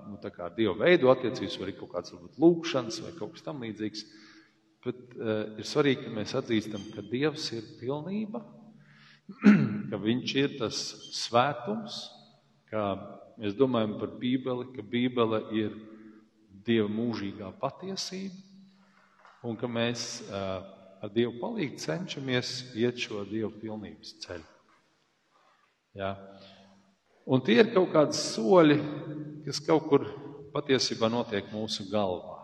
nu, 0.09 0.17
ar 0.17 0.53
Dievu 0.57 0.75
veidu 0.79 1.11
attiecības, 1.13 1.57
vai 1.61 1.73
kaut 1.77 1.91
kāds 1.93 2.13
varbūt 2.15 2.39
lūkšanas 2.41 2.99
vai 3.05 3.13
kaut 3.17 3.35
kas 3.35 3.45
tam 3.45 3.63
līdzīgs. 3.63 4.05
Bet 4.83 4.99
uh, 5.15 5.53
ir 5.59 5.67
svarīgi, 5.67 6.05
ka 6.05 6.13
mēs 6.17 6.35
atzīstam, 6.35 6.83
ka 6.95 7.05
Dievs 7.07 7.45
ir 7.55 7.67
pilnība, 7.79 8.43
ka 9.89 9.99
Viņš 10.03 10.35
ir 10.41 10.57
tas 10.59 10.79
svētums, 11.15 12.01
ka 12.71 12.83
mēs 13.39 13.55
domājam 13.55 13.95
par 14.01 14.11
Bībeli, 14.19 14.67
ka 14.75 14.83
Bībele 14.83 15.43
ir 15.55 15.77
Dieva 16.63 16.89
mūžīgā 16.91 17.53
patiesība, 17.61 18.35
un 19.47 19.55
ka 19.59 19.69
mēs 19.71 20.23
uh, 20.27 20.63
ar 21.03 21.11
Dievu 21.15 21.37
palīdzību 21.39 21.83
cenšamies 21.83 22.51
iet 22.79 22.99
šo 23.03 23.23
Dieva 23.27 23.51
pilnības 23.61 24.17
ceļu. 24.23 24.49
Ja? 25.99 26.15
Un 27.23 27.39
tie 27.39 27.61
ir 27.61 27.71
kaut 27.71 27.93
kādi 27.93 28.17
soļi, 28.19 28.75
kas 29.45 29.61
kaut 29.63 29.85
kur 29.87 30.07
patiesībā 30.53 31.07
notiek 31.11 31.47
mūsu 31.53 31.85
galvā. 31.91 32.41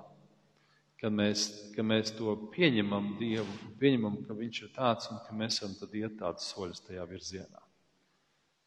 Kad 0.99 1.15
mēs, 1.15 1.45
kad 1.75 1.87
mēs 1.87 2.11
to 2.15 2.33
pieņemam 2.53 3.13
Dievu, 3.19 3.55
pieņemam, 3.79 4.17
ka 4.27 4.35
Viņš 4.35 4.61
ir 4.65 4.71
tāds 4.75 5.09
un 5.11 5.19
ka 5.23 5.35
mēs 5.35 5.61
varam 5.63 5.97
iet 6.01 6.15
tādus 6.19 6.47
soļus 6.51 6.83
tajā 6.87 7.05
virzienā. 7.07 7.61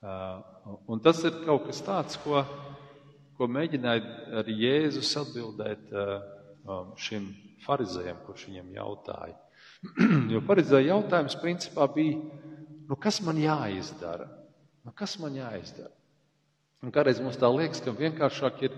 Uh, 0.03 0.77
un 0.91 1.01
tas 1.01 1.21
ir 1.25 1.37
kaut 1.45 1.69
kas 1.69 1.81
tāds, 1.85 2.17
ko, 2.25 2.41
ko 3.39 3.47
mēģināja 3.47 4.41
arī 4.41 4.57
Jēzus 4.65 5.13
atbildēt 5.21 5.93
uh, 5.95 6.17
um, 6.65 6.93
šim 6.99 7.29
farizējam, 7.63 8.21
kurš 8.27 8.49
viņam 8.51 8.73
jautāja. 8.81 9.37
jo 10.33 10.43
farizēja 10.49 10.97
jautājums 10.97 11.39
principā 11.41 11.87
bija, 11.95 12.19
nu 12.89 12.99
kas 13.01 13.21
man 13.25 13.39
jāizdara? 13.41 14.29
Nu, 14.83 14.93
kas 14.97 15.15
man 15.23 15.37
jāizdara? 15.39 15.93
Un 16.83 16.91
kādreiz 16.95 17.21
mums 17.23 17.39
tā 17.39 17.49
liekas, 17.53 17.81
ka 17.83 17.95
vienkāršāk 17.95 18.65
ir, 18.67 18.75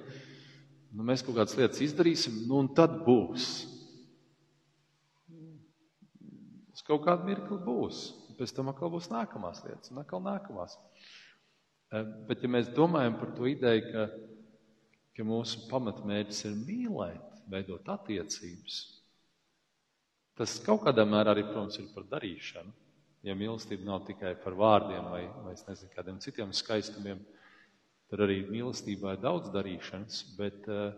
nu, 0.92 1.06
mēs 1.08 1.24
kaut 1.24 1.38
kādas 1.38 1.56
lietas 1.56 1.80
izdarīsim, 1.86 2.42
nu, 2.48 2.60
un 2.60 2.68
tad 2.76 2.98
būs. 3.06 3.48
Uz 6.74 6.84
kaut 6.84 7.06
kādu 7.06 7.30
mirkli 7.30 7.58
būs. 7.64 8.04
Pēc 8.34 8.52
tam 8.52 8.68
atkal 8.72 8.90
būs 8.90 9.08
nākamās 9.12 9.62
lietas, 9.64 9.92
un 9.92 10.02
atkal 10.02 10.20
nākamās. 10.24 10.76
Eh, 11.94 12.04
bet, 12.28 12.42
ja 12.42 12.50
mēs 12.50 12.72
domājam 12.74 13.16
par 13.20 13.30
to 13.36 13.46
ideju, 13.48 13.86
ka, 13.92 14.06
ka 15.14 15.26
mūsu 15.26 15.68
pamatmērķis 15.70 16.44
ir 16.50 16.56
mīlēt, 16.58 17.42
veidot 17.50 17.88
attiecības, 17.94 18.80
tas 20.34 20.58
kaut 20.66 20.82
kādā 20.88 21.06
mērā 21.06 21.36
arī, 21.36 21.46
protams, 21.46 21.78
ir 21.78 21.92
par 21.94 22.08
darīšanu 22.10 22.74
ja 23.24 23.36
mīlestība 23.38 23.86
nav 23.88 24.04
tikai 24.08 24.34
par 24.42 24.56
vārdiem 24.58 25.06
vai, 25.08 25.22
vai 25.46 25.54
nezinu, 25.56 25.92
kādiem 25.94 26.20
citiem 26.20 26.52
skaistumiem, 26.54 27.22
tad 27.22 27.43
arī 28.22 28.42
mīlestībā 28.46 29.14
ir 29.14 29.22
daudz 29.22 29.50
darīšanas, 29.54 30.20
bet 30.38 30.68
uh, 30.70 30.92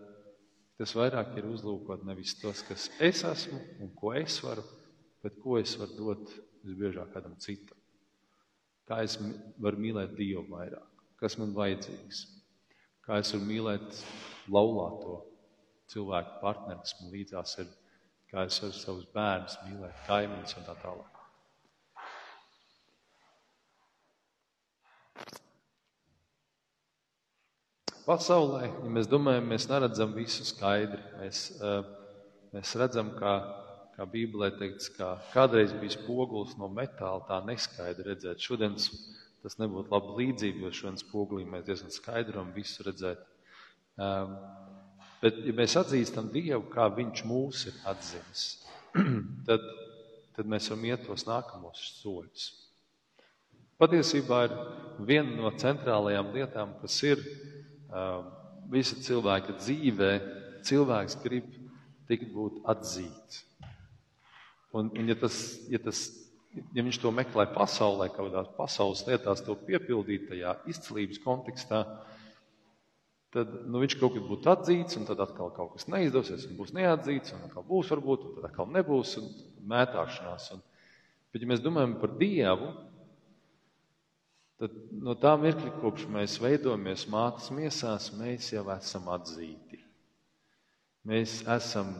tas 0.76 0.92
vairāk 0.96 1.36
ir 1.38 1.48
uzlūkot 1.48 2.04
nevis 2.04 2.34
tos, 2.40 2.60
kas 2.66 2.90
es 3.00 3.22
esmu 3.24 3.60
un 3.80 3.92
ko 3.96 4.12
es 4.18 4.36
varu, 4.44 4.64
bet 5.24 5.38
ko 5.42 5.56
es 5.60 5.76
varu 5.80 5.96
dot 5.96 6.34
visbiežāk 6.66 7.14
kādam 7.14 7.38
citam. 7.40 7.78
Kā 8.86 9.00
es 9.06 9.16
varu 9.62 9.82
mīlēt 9.82 10.14
Dievu 10.18 10.44
vairāk, 10.50 11.06
kas 11.18 11.38
man 11.40 11.54
vajadzīgs, 11.56 12.26
kā 13.06 13.22
es 13.22 13.32
varu 13.34 13.48
mīlēt 13.48 14.04
laulāto 14.52 15.20
cilvēku 15.90 16.40
partneri, 16.42 16.82
kas 16.84 16.96
man 17.00 17.12
līdzās 17.14 17.58
ir, 17.62 17.74
kā 18.30 18.46
es 18.50 18.60
varu 18.62 18.78
savus 18.78 19.10
bērnus 19.14 19.60
mīlēt, 19.66 20.02
kaimiņus 20.10 20.58
un 20.60 20.68
tā 20.68 20.76
tālāk. 20.82 21.15
Pasaulē, 28.06 28.68
ja 28.70 28.90
mēs 28.94 29.08
domājam, 29.10 29.48
mēs 29.50 29.64
neredzam 29.66 30.12
visu 30.14 30.44
skaidri. 30.46 31.00
Mēs, 31.18 31.38
eh, 31.58 31.86
mēs 32.54 32.74
redzam, 32.78 33.08
kā, 33.18 33.32
kā 33.96 34.04
Bībelē 34.06 34.52
teikts, 34.60 34.92
ka 34.94 35.16
kādreiz 35.32 35.72
bija 35.74 35.96
spogulis 35.96 36.52
no 36.60 36.68
metāla, 36.70 37.24
tā 37.26 37.40
neskaidri 37.42 38.06
redzēt. 38.06 38.38
Šodien 38.38 38.76
tas 38.78 39.58
nebūtu 39.58 39.90
laba 39.90 40.14
līdzība, 40.20 40.62
jo 40.62 40.70
šodien 40.70 41.00
spogulī 41.02 41.48
mēs 41.50 41.64
diezgan 41.66 41.90
skaidri 41.90 42.36
varam 42.36 42.52
visu 42.54 42.86
redzēt. 42.86 43.24
Um, 43.98 44.36
bet, 45.24 45.42
ja 45.42 45.56
mēs 45.58 45.74
atzīstam 45.82 46.30
Dievu, 46.30 46.62
kā 46.70 46.86
Viņš 46.94 47.24
mūs 47.26 47.64
ir 47.72 47.82
atzīmis, 47.90 48.44
tad, 49.50 49.66
tad 50.38 50.46
mēs 50.46 50.70
varam 50.70 50.86
iet 50.92 51.02
tos 51.08 51.26
nākamos 51.26 51.82
soļus. 52.04 52.46
Patiesībā 53.82 54.44
ir 54.46 54.56
viena 55.10 55.40
no 55.42 55.50
centrālajām 55.58 56.30
lietām, 56.38 56.78
kas 56.80 57.02
ir 57.02 57.26
visa 58.72 58.98
cilvēka 59.02 59.56
dzīvē, 59.60 60.12
cilvēks 60.66 61.18
grib 61.22 61.50
tikt 62.10 62.30
būt 62.34 62.62
atzīts. 62.70 63.42
Un, 64.76 64.90
un 64.92 65.08
ja, 65.08 65.16
tas, 65.18 65.36
ja, 65.72 65.80
tas, 65.80 66.08
ja 66.74 66.84
viņš 66.84 66.98
to 67.00 67.12
meklē 67.14 67.46
pasaulē, 67.54 68.10
kaut 68.12 68.28
kādās 68.28 68.50
pasaules 68.58 69.04
lietās, 69.08 69.44
to 69.46 69.56
piepildīt 69.66 70.28
tajā 70.30 70.56
izcilības 70.68 71.22
kontekstā, 71.24 71.82
tad 73.36 73.52
nu, 73.66 73.80
viņš 73.82 73.96
kaut 74.00 74.16
kad 74.16 74.26
būtu 74.26 74.52
atzīts, 74.52 74.98
un 75.00 75.06
tad 75.08 75.22
atkal 75.24 75.52
kaut 75.56 75.74
kas 75.76 75.88
neizdosies, 75.92 76.46
un 76.48 76.58
būs 76.58 76.74
neatzīts, 76.76 77.34
un 77.36 77.46
atkal 77.48 77.64
būs 77.68 77.92
varbūt, 77.94 78.26
un 78.26 78.36
tad 78.36 78.50
atkal 78.50 78.68
nebūs, 78.74 79.16
un 79.20 79.30
mētāšanās. 79.72 80.50
Un, 80.56 80.62
bet, 81.32 81.42
ja 81.42 81.50
mēs 81.50 81.64
domājam 81.64 81.96
par 82.02 82.14
Dievu, 82.20 82.70
tad 84.60 84.76
no 85.04 85.14
tā 85.20 85.34
mirkļa, 85.40 85.74
kopš 85.82 86.06
mēs 86.12 86.38
veidojamies 86.42 87.06
mātes 87.12 87.50
miesās, 87.54 88.10
mēs 88.16 88.52
jau 88.54 88.64
esam 88.76 89.10
atzīti. 89.12 89.82
Mēs 91.06 91.42
esam 91.56 91.94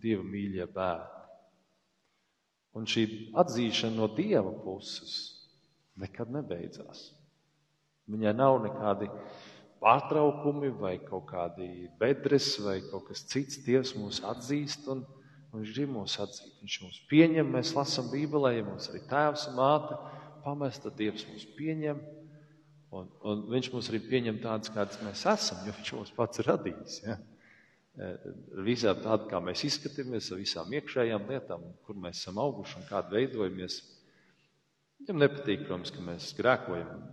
Dieva 0.00 0.24
mīļie 0.24 0.66
bērni. 0.72 1.16
Un 2.76 2.86
šī 2.88 3.04
atzīšana 3.40 3.98
no 3.98 4.06
Dieva 4.14 4.52
puses 4.64 5.14
nekad 6.00 6.30
nebeidzās. 6.32 7.08
Viņai 8.10 8.34
nav 8.36 8.58
nekādi 8.64 9.08
pārtraukumi 9.82 10.70
vai 10.78 10.94
kaut 11.02 11.26
kādi 11.30 11.88
bedres 12.00 12.52
vai 12.62 12.78
kaut 12.90 13.08
kas 13.08 13.24
cits. 13.32 13.60
Dievs 13.64 13.94
mūs 13.98 14.22
atzīst 14.26 14.88
un, 14.92 15.02
viņš 15.54 15.74
grib 15.76 15.92
mūs 15.96 16.16
atzīt. 16.22 16.56
Viņš 16.62 16.78
mūs 16.84 17.02
pieņem, 17.10 17.52
mēs 17.56 17.74
lasām 17.76 18.10
Bībelē, 18.12 18.54
ja 18.58 18.66
mums 18.66 18.90
arī 18.92 19.02
tēvs 19.10 19.48
un 19.50 19.58
māte 19.58 19.98
pamest, 20.44 20.84
tad 20.84 20.96
Dievs 20.98 21.26
mūs 21.30 21.46
pieņem. 21.56 22.00
Un, 22.96 23.10
un 23.22 23.44
viņš 23.52 23.68
mūs 23.70 23.88
arī 23.92 24.00
pieņem 24.02 24.40
tādus, 24.42 24.72
kāds 24.74 24.98
mēs 25.04 25.22
esam, 25.30 25.60
jo 25.66 25.74
viņš 25.76 25.92
mūs 25.98 26.10
pats 26.16 26.42
radījis. 26.42 26.96
Ja? 27.04 27.16
E, 28.00 28.10
visām 28.66 28.98
tādām, 28.98 29.28
kā 29.30 29.40
mēs 29.46 29.62
izskatāmies, 29.68 30.32
ar 30.32 30.40
visām 30.42 30.74
iekšējām 30.74 31.28
lietām, 31.30 31.64
kur 31.86 31.98
mēs 32.02 32.22
esam 32.22 32.40
auguši 32.42 32.80
un 32.80 32.88
kādā 32.88 33.14
veidojamies. 33.14 33.78
Viņam 35.00 35.22
nepatīk, 35.22 35.64
protams, 35.68 35.94
ka 35.94 36.02
mēs 36.04 36.32
grēkojam. 36.38 37.04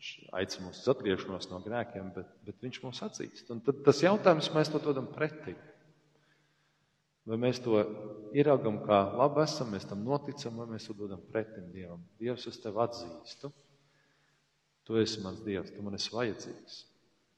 Viņš 0.00 0.12
aicina 0.40 0.66
mūs 0.66 0.80
uz 0.80 0.88
atgriešanos 0.94 1.50
no 1.50 1.60
grēkiem, 1.66 2.14
bet, 2.16 2.32
bet 2.46 2.64
viņš 2.64 2.80
mūs 2.86 3.02
atzīst. 3.04 3.52
Un 3.52 3.60
tad 3.66 3.84
tas 3.84 4.00
jautājums, 4.00 4.48
mēs 4.56 4.72
to 4.72 4.80
dodam 4.80 5.10
pretī. 5.12 5.52
Vai 7.30 7.36
mēs 7.38 7.60
to 7.62 7.78
ieraugam, 8.34 8.80
kā 8.82 9.04
labi 9.14 9.44
esam, 9.44 9.68
mēs 9.70 9.84
tam 9.86 10.00
noticam, 10.02 10.56
vai 10.58 10.66
mēs 10.72 10.88
to 10.88 10.96
dodam 10.98 11.20
pretim 11.30 11.68
Dievam. 11.70 12.02
Dievs, 12.18 12.48
es 12.50 12.58
tevi 12.58 12.80
atzīstu. 12.82 13.52
Tu 14.88 14.98
esi 14.98 15.22
mans 15.22 15.44
Dievs, 15.46 15.70
tu 15.70 15.84
man 15.86 15.94
esi 15.94 16.10
vajadzīgs. 16.10 16.80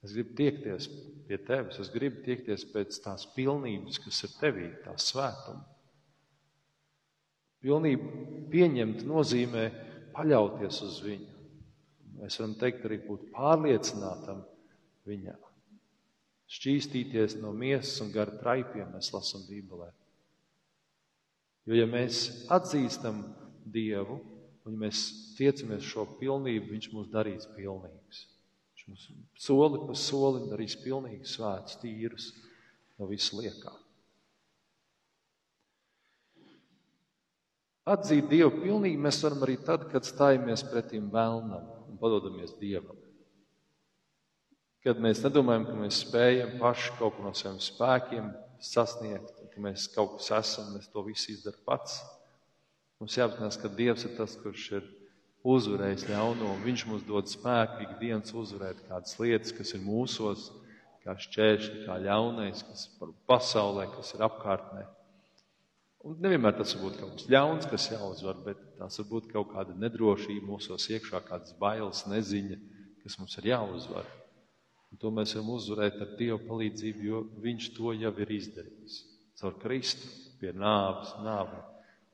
Es 0.03 0.15
gribu 0.17 0.33
tiekties 0.39 0.89
pie 1.29 1.39
tevis, 1.47 1.77
es 1.85 1.93
gribu 1.93 2.25
tiekties 2.25 2.65
pēc 2.73 2.97
tās 3.05 3.29
pilnības, 3.37 4.01
kas 4.03 4.25
ir 4.25 4.33
tevī, 4.41 4.71
tā 4.87 4.97
svētuma. 4.99 5.61
Pilnību 7.63 8.49
pieņemt 8.51 9.05
nozīmē 9.07 9.69
paļauties 10.17 10.83
uz 10.89 10.99
viņu. 11.05 11.31
Mēs 12.23 12.41
varam 12.41 12.57
teikt, 12.59 12.89
arī 12.89 13.03
būt 13.05 13.29
pārliecinātam 13.37 14.43
viņā 15.07 15.37
šķīstīties 16.53 17.39
no 17.41 17.53
miesas 17.57 18.01
un 18.05 18.13
gara 18.15 18.35
traipiem, 18.41 18.91
mēs 18.93 19.13
lasām 19.15 19.45
Bībelē. 19.49 19.89
Jo, 21.69 21.79
ja 21.79 21.87
mēs 21.89 22.25
atzīstam 22.53 23.23
Dievu 23.73 24.19
un 24.67 24.75
ja 24.75 24.83
mēs 24.85 25.03
tiecamies 25.39 25.87
šo 25.87 26.07
pilnību, 26.19 26.73
Viņš 26.75 26.89
mūs 26.95 27.11
darīs 27.13 27.47
pilnīgus. 27.57 28.27
Viņš 28.75 28.89
mums 28.91 29.07
soli 29.39 29.81
pa 29.87 29.95
solim 29.99 30.49
darīs 30.51 30.75
pilnīgus, 30.83 31.37
svētus, 31.39 31.79
tīrus, 31.83 32.33
no 32.99 33.09
visu 33.11 33.39
liekā. 33.41 33.73
Atzīt 37.93 38.29
Dievu 38.31 38.61
pilnīgi 38.61 38.99
mēs 39.03 39.19
varam 39.25 39.43
arī 39.43 39.57
tad, 39.67 39.89
kad 39.91 40.07
stājamies 40.07 40.63
pretim 40.71 41.09
vēlnam 41.11 41.65
un 41.91 41.99
padodamies 41.99 42.55
Dievam. 42.61 43.02
Kad 44.83 44.99
mēs 44.99 45.21
nedomājam, 45.23 45.69
ka 45.69 45.77
mēs 45.79 46.01
spējam 46.03 46.57
paši 46.59 46.97
kaut 46.99 47.15
ko 47.15 47.29
no 47.29 47.31
saviem 47.39 47.61
spēkiem 47.63 48.33
sasniegt, 48.63 49.31
ka 49.53 49.63
mēs 49.63 49.85
kaut 49.95 50.17
kas 50.17 50.33
esam, 50.41 50.73
mēs 50.75 50.89
to 50.91 51.05
visu 51.07 51.31
izdarām 51.31 51.63
pats. 51.69 52.01
Mums 52.99 53.15
jāapzinās, 53.19 53.59
ka 53.59 53.71
Dievs 53.71 54.07
ir 54.09 54.17
tas, 54.17 54.35
kurš 54.43 54.65
ir 54.79 54.89
uzvarējis 55.47 56.09
ļauno, 56.11 56.53
un 56.55 56.65
Viņš 56.67 56.85
mums 56.91 57.05
dod 57.07 57.31
spēku 57.31 57.83
ikdienas 57.87 58.35
uzvarēt 58.35 58.83
kādas 58.89 59.15
lietas, 59.19 59.55
kas 59.55 59.75
ir 59.75 59.83
mūsos, 59.83 60.49
kā 61.03 61.15
šķēršļi, 61.19 61.85
kā 61.87 61.99
ļaunais, 62.03 62.63
kas 62.67 62.87
ir 62.91 63.15
pasaulē, 63.31 63.89
kas 63.95 64.15
ir 64.17 64.23
apkārtnē. 64.27 64.87
Un 66.07 66.19
nevienmēr 66.23 66.57
tas 66.59 66.75
var 66.75 66.89
būt 66.89 66.99
kaut 66.99 67.13
kas 67.19 67.29
ļauns, 67.31 67.69
kas 67.71 67.89
jāuzvar, 67.93 68.39
bet 68.47 68.63
tās 68.79 68.99
var 68.99 69.09
būt 69.11 69.31
kaut 69.31 69.53
kāda 69.55 69.75
nedrošība 69.79 70.47
mūsos 70.49 70.89
iekšā, 70.91 71.23
kādas 71.29 71.55
bailes, 71.59 72.03
neziņa, 72.11 72.59
kas 73.05 73.19
mums 73.23 73.39
ir 73.39 73.53
jāuzvar. 73.53 74.11
Un 74.93 75.01
to 75.01 75.11
mēs 75.15 75.33
varam 75.33 75.55
uzvarēt 75.55 76.01
ar 76.05 76.15
Dieva 76.19 76.39
palīdzību, 76.45 77.05
jo 77.09 77.23
Viņš 77.43 77.69
to 77.77 77.95
jau 77.97 78.13
ir 78.25 78.33
izdarījis. 78.37 78.99
Caur 79.41 79.57
Kristu 79.63 80.09
pie 80.41 80.53
nāves, 80.53 81.15
nāvē, 81.25 81.63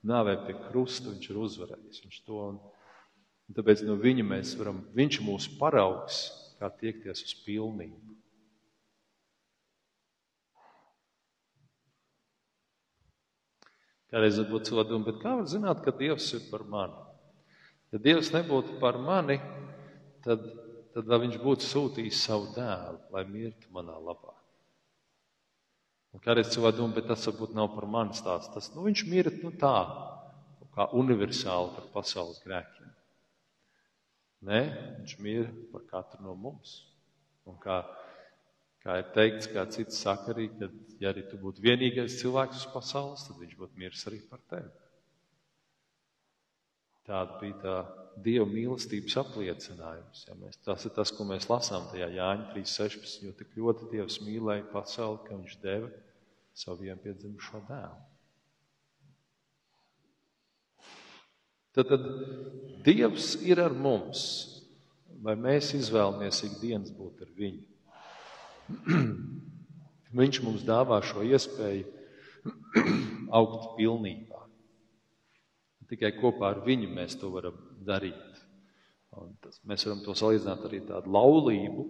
nāvē 0.07 0.37
pie 0.47 0.55
krusta 0.69 1.11
Viņš 1.11 1.31
ir 1.33 1.41
uzvarējis. 1.43 2.05
Viņš 2.05 2.21
to, 2.29 2.45
un, 2.53 2.61
tāpēc 3.59 3.83
no 3.89 3.99
Viņa 3.99 4.27
mēs 4.31 4.55
varam, 4.61 4.85
Viņš 4.95 5.21
mūs 5.27 5.51
paraugs, 5.59 6.23
kā 6.63 6.71
tiekties 6.79 7.25
uz 7.27 7.35
pilnību. 7.43 8.19
Kādreiz 14.09 14.39
varbūt 14.41 14.71
cilvēki 14.71 14.89
domā, 14.89 15.05
bet 15.11 15.19
kā 15.21 15.35
var 15.37 15.49
zināt, 15.51 15.83
ka 15.85 15.93
Dievs 15.93 16.31
ir 16.39 16.47
par 16.49 16.63
mani? 16.65 16.97
Ja 17.93 18.01
Dievs 18.01 18.31
nebūtu 18.33 18.79
par 18.81 18.97
mani, 19.01 19.37
tad, 20.25 20.47
tad 20.99 21.09
vai 21.11 21.21
viņš 21.25 21.39
būtu 21.43 21.67
sūtījis 21.67 22.25
savu 22.27 22.51
dēlu, 22.57 22.99
lai 23.15 23.23
mirtu 23.31 23.71
manā 23.75 23.95
labā? 24.03 24.35
Un 26.17 26.25
kādreiz 26.25 26.51
cilvēki 26.51 26.81
domā, 26.81 26.97
bet 26.99 27.09
tas 27.11 27.27
varbūt 27.29 27.55
nav 27.55 27.71
par 27.77 27.87
mani 27.87 28.17
stāsts. 28.19 28.51
Tas, 28.55 28.71
nu, 28.75 28.83
viņš 28.89 29.05
mirt 29.09 29.39
nu, 29.45 29.53
tā, 29.61 29.77
kā 30.75 30.89
universāli 30.99 31.75
par 31.77 31.89
pasaules 31.95 32.43
grēkiem. 32.43 32.91
Nē, 34.49 34.61
viņš 34.99 35.17
mir 35.23 35.49
par 35.73 35.87
katru 35.91 36.27
no 36.27 36.37
mums. 36.39 36.81
Un 37.49 37.57
kā 37.63 37.83
Kā 38.89 39.01
ir 39.03 39.09
teikts, 39.15 39.49
kā 39.53 39.65
cits 39.69 39.99
saka 40.01 40.31
arī, 40.33 40.47
ka, 40.59 40.69
ja 41.03 41.11
arī 41.11 41.25
tu 41.29 41.39
būtu 41.43 41.61
vienīgais 41.61 42.21
cilvēks 42.21 42.63
uz 42.63 42.69
pasaules, 42.73 43.25
tad 43.27 43.41
viņš 43.43 43.57
būtu 43.59 43.81
miris 43.83 44.07
arī 44.09 44.21
par 44.31 44.41
tevi. 44.49 44.71
Tāda 47.09 47.41
bija 47.41 47.59
tā 47.65 47.75
Dieva 48.25 48.47
mīlestības 48.49 49.17
apliecinājums. 49.23 50.25
Ja 50.29 50.37
mēs, 50.39 50.59
tas 50.65 50.85
ir 50.89 50.95
tas, 50.97 51.13
ko 51.15 51.27
mēs 51.29 51.49
lasām 51.51 51.89
tajā 51.93 52.11
Jāņa 52.17 52.51
3.16, 52.55 53.25
jo 53.27 53.33
tik 53.39 53.57
ļoti 53.59 53.89
Dievs 53.93 54.21
mīlēja 54.25 54.67
pasauli, 54.73 55.23
ka 55.27 55.37
viņš 55.37 55.59
deva 55.63 55.91
savu 56.59 56.87
vienpiedzimušo 56.87 57.63
dēlu. 57.69 58.07
Tad, 61.79 61.93
tad 61.93 62.07
Dievs 62.87 63.37
ir 63.47 63.61
ar 63.63 63.75
mums, 63.77 64.23
vai 65.23 65.37
mēs 65.39 65.75
izvēlamies 65.79 66.43
ikdienas 66.49 66.91
būt 66.95 67.23
ar 67.27 67.35
viņu. 67.39 67.63
Viņš 70.19 70.41
mums 70.45 70.65
dāvā 70.65 70.99
šo 71.05 71.23
iespēju 71.27 71.85
augt 73.39 73.75
pilnībā. 73.77 74.48
Tikai 75.89 76.13
kopā 76.19 76.53
ar 76.53 76.61
viņu 76.67 76.91
mēs 76.93 77.17
to 77.21 77.31
varam 77.33 77.57
darīt. 77.85 78.43
Un 79.19 79.33
tas, 79.43 79.59
mēs 79.67 79.87
varam 79.87 80.03
to 80.05 80.15
salīdzināt 80.19 80.67
arī 80.69 80.83
tādu 80.87 81.13
laulību, 81.15 81.87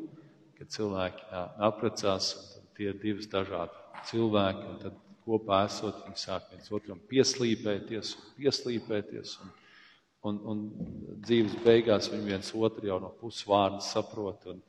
kad 0.59 0.71
cilvēki 0.75 1.25
jā, 1.33 1.43
apprecās, 1.69 2.31
un 2.59 2.69
tie 2.79 2.91
ir 2.93 3.01
divas 3.03 3.29
dažādi 3.31 4.03
cilvēki, 4.09 4.65
un 4.71 4.79
tad 4.85 4.99
kopā 5.29 5.63
esot, 5.69 6.05
viņi 6.07 6.21
sāk 6.23 6.49
viens 6.53 6.71
otram 6.73 7.01
pieslīpēties 7.11 8.15
un 8.17 8.29
pieslīpēties, 8.39 9.35
un, 9.45 9.51
un, 10.31 10.39
un 10.53 10.63
dzīves 11.27 11.59
beigās 11.65 12.09
viņi 12.13 12.31
viens 12.31 12.53
otru 12.57 12.89
jau 12.89 13.01
no 13.03 13.11
pusvārda 13.21 13.83
saprot, 13.85 14.47
un, 14.55 14.63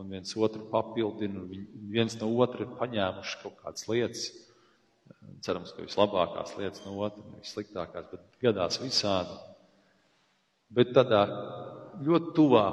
un 0.00 0.16
viens 0.16 0.36
otru 0.36 0.64
papildina, 0.72 1.44
un 1.44 1.52
viņi 1.52 1.92
viens 1.92 2.18
no 2.20 2.32
otra 2.42 2.66
ir 2.66 2.74
paņēmuši 2.80 3.38
kaut 3.44 3.60
kādas 3.62 3.86
lietas. 3.90 4.26
Cerams, 5.42 5.72
ka 5.74 5.84
vislabākās 5.84 6.56
lietas 6.58 6.84
no 6.86 6.98
otra, 7.02 7.24
nevis 7.32 7.54
sliktākās, 7.54 8.10
bet 8.12 8.42
gadās 8.42 8.78
visādi. 8.82 9.34
Bet 10.72 10.92
tādā 10.96 11.22
ļoti 12.02 12.32
tuvā 12.36 12.66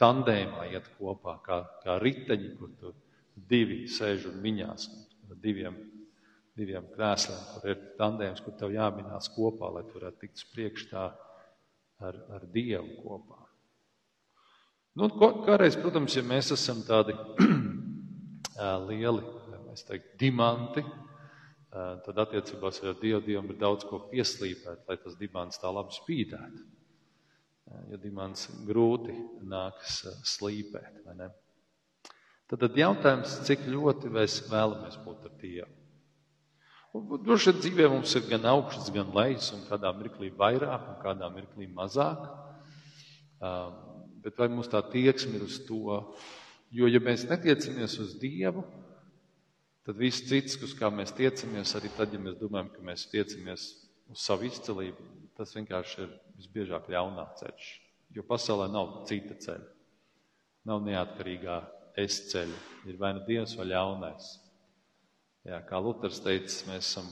tandēmā 0.00 0.68
iet 0.72 0.86
kopā, 0.98 1.38
kā, 1.44 1.60
kā 1.84 1.98
riteņi, 2.02 2.50
kur 2.58 2.72
tu 2.80 2.92
divi 3.34 3.84
sēž 3.90 4.28
un 4.30 4.40
miņās 4.42 4.88
ar 5.30 5.38
diviem, 5.42 5.76
diviem 6.58 6.86
krēsliem, 6.94 7.40
kur 7.52 7.70
ir 7.72 7.80
tandēms, 7.98 8.42
kur 8.44 8.56
tev 8.58 8.74
jāminās 8.74 9.30
kopā, 9.34 9.70
lai 9.74 9.84
tu 9.88 9.98
varētu 9.98 10.22
tikt 10.22 10.44
priekšā 10.54 11.06
ar, 12.04 12.20
ar 12.36 12.46
Dievu 12.54 13.00
kopā. 13.02 13.40
Nu, 14.94 15.08
kādreiz, 15.18 15.74
protams, 15.80 16.14
ja 16.14 16.22
mēs 16.22 16.52
esam 16.54 16.84
tādi 16.86 17.16
lieli, 18.88 19.24
mēs 19.66 19.82
teiktu, 19.88 20.12
dimanti, 20.20 20.84
tad 21.74 22.18
attiecībās 22.22 22.80
ar 22.84 22.98
Dievu 23.00 23.20
Dievam 23.24 23.48
ir 23.50 23.58
daudz 23.58 23.86
ko 23.88 23.98
pieslīpēt, 24.12 24.84
lai 24.88 24.96
tas 25.02 25.16
dimants 25.18 25.58
tā 25.58 25.72
labi 25.74 25.96
spīdētu. 25.96 26.66
Jo 27.90 27.98
dimants 27.98 28.46
grūti 28.68 29.14
nākas 29.48 30.04
slīpēt, 30.36 31.00
vai 31.06 31.16
ne? 31.18 31.30
Tad, 32.50 32.60
tad 32.60 32.76
jautājums, 32.78 33.38
cik 33.48 33.64
ļoti 33.72 34.12
mēs 34.12 34.42
vēlamies 34.50 35.00
būt 35.02 35.26
ar 35.26 35.34
Dievu. 35.40 35.72
Droši 36.94 37.50
vien 37.50 37.62
dzīvē 37.64 37.86
mums 37.90 38.12
ir 38.14 38.28
gan 38.28 38.44
augsts, 38.46 38.92
gan 38.94 39.08
lejas, 39.16 39.48
un 39.56 39.64
kādā 39.66 39.90
mirklī 39.98 40.28
vairāk, 40.38 40.84
un 40.92 41.00
kādā 41.02 41.26
mirklī 41.34 41.66
mazāk. 41.66 42.28
Um, 43.42 43.80
bet 44.22 44.38
vai 44.38 44.46
mums 44.52 44.70
tā 44.70 44.78
tieksme 44.92 45.40
ir 45.40 45.48
uz 45.48 45.56
to? 45.66 45.96
Jo, 46.70 46.86
ja 46.86 47.00
mēs 47.02 47.26
netiecamies 47.26 47.98
uz 47.98 48.14
Dievu, 48.20 48.62
tad 49.84 49.98
viss 50.00 50.24
cits, 50.28 50.56
uz 50.64 50.74
kā 50.78 50.90
mēs 50.92 51.12
tiecamies, 51.16 51.74
arī 51.78 51.90
tad, 51.96 52.12
ja 52.14 52.20
mēs 52.22 52.38
domājam, 52.40 52.70
ka 52.72 52.84
mēs 52.84 53.06
tiecamies 53.12 53.66
uz 54.12 54.24
savu 54.24 54.48
izcelību, 54.48 55.08
tas 55.38 55.54
vienkārši 55.56 56.04
ir 56.04 56.14
visbiežāk 56.38 56.88
ļaunā 56.92 57.26
ceļš. 57.40 57.68
Jo 58.14 58.24
pasaulē 58.28 58.68
nav 58.70 59.02
cita 59.08 59.36
ceļa. 59.46 59.70
Nav 60.70 60.84
neatkarīgā 60.86 61.58
es 62.00 62.20
ceļa. 62.30 62.60
Ir 62.88 62.98
vai 63.00 63.12
nu 63.16 63.24
dievs 63.26 63.56
vai 63.58 63.68
ļaunais. 63.72 64.30
Jā, 65.44 65.60
kā 65.68 65.80
Luters 65.82 66.22
teica, 66.24 66.52
mēs 66.70 66.88
esam 66.88 67.08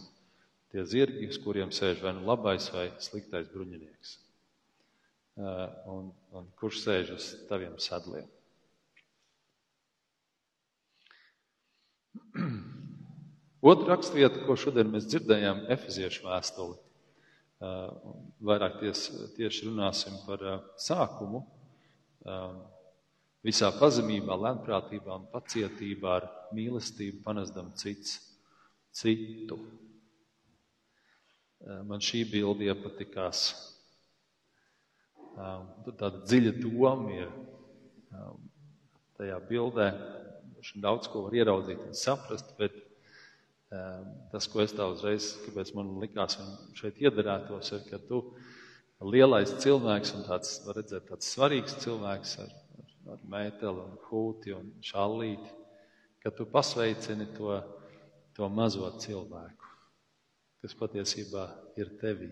tie 0.73 0.85
zirgi, 0.89 1.29
uz 1.29 1.39
kuriem 1.43 1.73
sēž 1.75 2.01
vai 2.01 2.15
nu 2.17 2.25
labais 2.25 2.71
vai 2.73 2.87
sliktais 3.03 3.51
bruņinieks. 3.53 4.15
Eh, 5.33 5.69
un, 5.89 6.09
un 6.37 6.49
kurš 6.61 6.81
sēž 6.85 7.13
uz 7.17 7.29
taviem 7.49 7.77
sadliem. 7.81 8.29
Otra 13.63 13.93
rakstvieta, 13.95 14.43
ko 14.47 14.57
šodien 14.59 14.91
mēs 14.91 15.07
dzirdējām, 15.07 15.65
ir 15.65 15.75
Efeziešu 15.77 16.27
vēstuli. 16.27 16.79
Vairāk 18.43 18.81
ties, 18.81 19.05
tieši 19.37 19.69
runāsim 19.69 20.17
par 20.27 20.43
sākumu. 20.83 21.45
Visā 23.47 23.71
pazemībā, 23.79 24.35
lēnprātībā 24.39 25.15
un 25.15 25.29
pacietībā 25.31 26.17
ar 26.19 26.29
mīlestību 26.55 27.23
panesdam 27.23 27.71
cits 27.79 28.19
citu. 28.95 29.59
Man 31.87 32.03
šī 32.03 32.25
bilde 32.31 32.67
iepatikās 32.67 33.47
Tāda 35.33 36.19
dziļa 36.27 36.53
doma 36.61 37.13
ir 37.15 37.31
tajā 39.17 39.39
bildē. 39.49 39.89
Daudz 40.83 41.09
ko 41.11 41.25
var 41.27 41.35
ieraudzīt 41.35 41.81
un 41.83 41.97
saprast, 41.97 42.53
bet 42.59 42.77
tas, 44.33 44.49
ko 44.53 44.63
es 44.65 44.75
tā 44.77 44.87
uzreiz, 44.93 45.33
kāpēc 45.47 45.73
man 45.79 45.95
likās, 46.03 46.39
un 46.43 46.75
šeit 46.79 47.01
iedarētos, 47.03 47.73
ir, 47.77 47.87
ka 47.89 48.01
tu 48.09 48.23
lielais 49.13 49.55
cilvēks 49.65 50.15
un 50.19 50.27
tāds, 50.29 50.59
var 50.67 50.79
redzēt, 50.81 51.09
tāds 51.09 51.33
svarīgs 51.35 51.79
cilvēks 51.83 52.37
ar, 52.45 52.55
ar, 52.83 52.95
ar 53.17 53.27
mēteli 53.35 53.87
un 53.89 53.99
hūti 54.11 54.55
un 54.59 54.71
šallīti, 54.85 55.57
ka 56.23 56.35
tu 56.37 56.47
pasveicini 56.47 57.33
to, 57.39 57.59
to 58.37 58.49
mazo 58.53 58.93
cilvēku, 59.03 59.77
kas 60.63 60.79
patiesībā 60.79 61.49
ir 61.81 61.97
tevī 62.01 62.31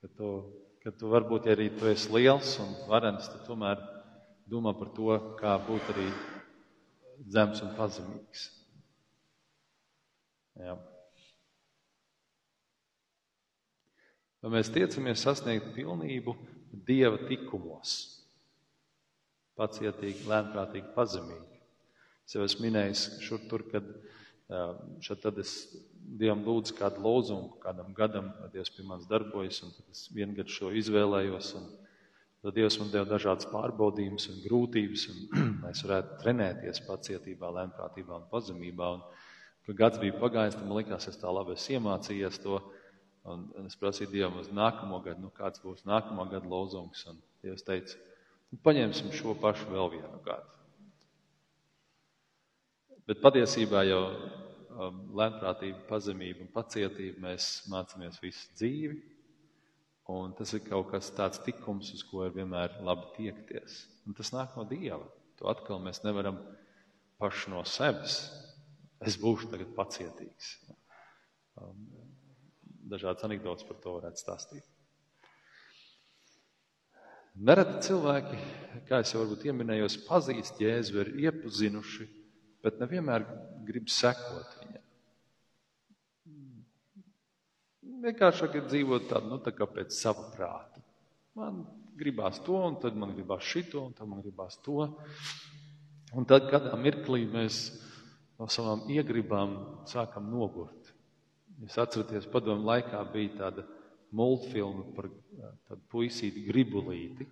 ka 0.00 0.08
tu, 0.14 0.28
ka 0.82 0.90
tu 0.94 1.10
varbūt 1.10 1.48
ja 1.48 1.56
arī 1.56 1.68
tu 1.74 1.88
esi 1.90 2.10
liels 2.14 2.54
un 2.62 2.70
varens, 2.90 3.26
tad 3.32 3.42
tomēr 3.48 3.80
domā 4.46 4.74
par 4.78 4.92
to, 4.94 5.10
kā 5.40 5.56
būt 5.66 5.90
arī 5.94 6.06
zems 7.34 7.62
un 7.66 7.74
pazemīgs. 7.78 8.46
Jā. 10.58 10.74
Vai 14.42 14.54
mēs 14.54 14.70
tiecamies 14.74 15.22
sasniegt 15.22 15.72
pilnību 15.74 16.34
Dieva 16.86 17.18
tikumos? 17.28 17.94
Pacietīgi, 19.58 20.26
lēnprātīgi, 20.30 20.92
pazemīgi. 20.94 21.58
Es 22.28 22.36
jau 22.36 22.44
esmu 22.44 22.66
minējis, 22.68 23.04
šur 23.24 23.46
tur, 23.50 23.64
kad 23.72 23.86
šeit 25.04 25.22
tad 25.24 25.38
es 25.42 25.54
Dievam 26.08 26.40
lūdzu 26.46 26.72
kādu 26.78 27.02
lūzumu, 27.04 27.58
kādam 27.60 27.90
gadam, 27.96 28.30
Dievs 28.52 28.70
pie 28.72 28.84
manis 28.86 29.08
darbojas, 29.10 29.58
un 29.66 29.74
tad 29.76 29.90
es 29.92 30.06
vienu 30.14 30.38
gadu 30.38 30.54
šo 30.54 30.70
izvēlējos, 30.80 31.50
un 31.58 31.66
tad 32.44 32.56
Dievs 32.56 32.78
man 32.80 32.92
deva 32.94 33.04
dažādas 33.10 33.48
pārbaudījumus 33.50 34.30
un 34.32 34.38
grūtības, 34.46 35.04
un 35.12 35.18
mēs 35.66 35.82
varētu 35.84 36.20
trenēties 36.22 36.80
pacietībā, 36.86 37.50
lēnprātībā 37.58 38.22
un 38.22 38.24
pazemībā. 38.32 38.92
Un, 38.96 39.04
kad 39.68 39.76
gads 39.76 40.00
bija 40.00 40.16
pagājis, 40.16 40.56
tad 40.56 40.66
man 40.66 40.80
likās, 40.80 41.06
es 41.10 41.20
tā 41.20 41.30
labi 41.32 41.54
esmu 41.54 41.76
iemācījies 41.76 42.40
to, 42.40 42.58
un, 43.28 43.48
un 43.58 43.68
es 43.68 43.76
prasīju 43.76 44.10
Dievam 44.14 44.38
uz 44.40 44.48
nākamo 44.54 45.02
gadu, 45.04 45.26
nu 45.26 45.32
kāds 45.36 45.60
būs 45.60 45.84
nākamā 45.88 46.24
gada 46.32 46.48
lūzums, 46.48 47.04
un 47.12 47.20
Dievs 47.44 47.66
teica, 47.66 47.98
nu, 48.48 48.60
paņemsim 48.64 49.12
šo 49.12 49.36
pašu 49.42 49.68
vēl 49.74 49.92
vienu 49.98 50.22
gadu. 50.24 50.56
Bet 53.08 53.20
patiesībā 53.24 53.84
jau 53.88 54.00
um, 54.08 54.98
lēnprātība, 55.16 55.84
pazemība 55.88 56.44
un 56.44 56.50
pacietība 56.52 57.28
mēs 57.28 57.46
mācāmies 57.72 58.18
visu 58.24 58.50
dzīvi. 58.58 58.98
Un 60.08 60.32
tas 60.36 60.54
ir 60.56 60.64
kaut 60.64 60.90
kas 60.94 61.10
tāds 61.12 61.40
tikums, 61.44 61.90
uz 61.92 62.04
ko 62.08 62.24
ir 62.24 62.34
vienmēr 62.36 62.78
labi 62.84 63.10
tiekties. 63.16 63.82
Un 64.08 64.16
tas 64.16 64.32
nāk 64.32 64.56
no 64.56 64.64
Dieva. 64.68 65.04
To 65.40 65.48
atkal 65.52 65.80
mēs 65.84 66.00
nevaram 66.04 66.40
paši 67.20 67.52
no 67.52 67.60
sevis. 67.68 68.22
Es 69.06 69.18
būšu 69.20 69.52
tagad 69.52 69.70
pacietīgs. 69.76 70.56
Um, 71.58 71.86
dažādas 72.90 73.26
anekdotas 73.28 73.66
par 73.68 73.78
to 73.82 73.94
varētu 73.98 74.22
stāstīt. 74.24 74.66
Nereti 77.38 77.84
cilvēki, 77.86 78.38
kā 78.88 79.04
jau 79.04 79.20
varbūt 79.22 79.44
ieminējos, 79.46 80.00
pazīst 80.08 80.58
Jēzu, 80.58 81.04
ir 81.04 81.12
iepazinuši 81.28 82.08
bet 82.64 82.80
nevienmēr 82.82 83.24
grib 83.66 83.90
sekot 83.92 84.58
viņam. 84.62 84.84
Vienkārši 88.04 88.48
ir 88.54 88.66
dzīvot 88.70 89.08
tādu, 89.10 89.32
nu, 89.32 89.40
tā 89.42 89.52
kā 89.54 89.66
pēc 89.66 89.94
sava 89.94 90.28
prāta. 90.34 90.82
Man 91.38 91.64
gribās 91.98 92.38
to, 92.46 92.58
un 92.68 92.78
tad 92.82 92.98
man 92.98 93.14
gribās 93.16 93.46
šito, 93.46 93.82
un 93.88 93.94
tad 93.96 94.10
man 94.10 94.22
gribās 94.22 94.58
to. 94.62 94.86
Un 96.14 96.26
tad 96.28 96.46
kādā 96.52 96.76
mirklī 96.78 97.24
mēs 97.30 97.66
no 98.38 98.48
savām 98.52 98.86
iegribām 98.92 99.56
sākam 99.88 100.30
nogurt. 100.30 100.92
Jūs 101.58 101.78
atceraties, 101.82 102.28
padomu 102.30 102.68
laikā 102.68 103.00
bija 103.12 103.34
tāda 103.42 103.66
multfilma 104.14 104.86
par 104.94 105.10
tādu 105.66 105.82
puisīti 105.90 106.46
gribulīti, 106.46 107.26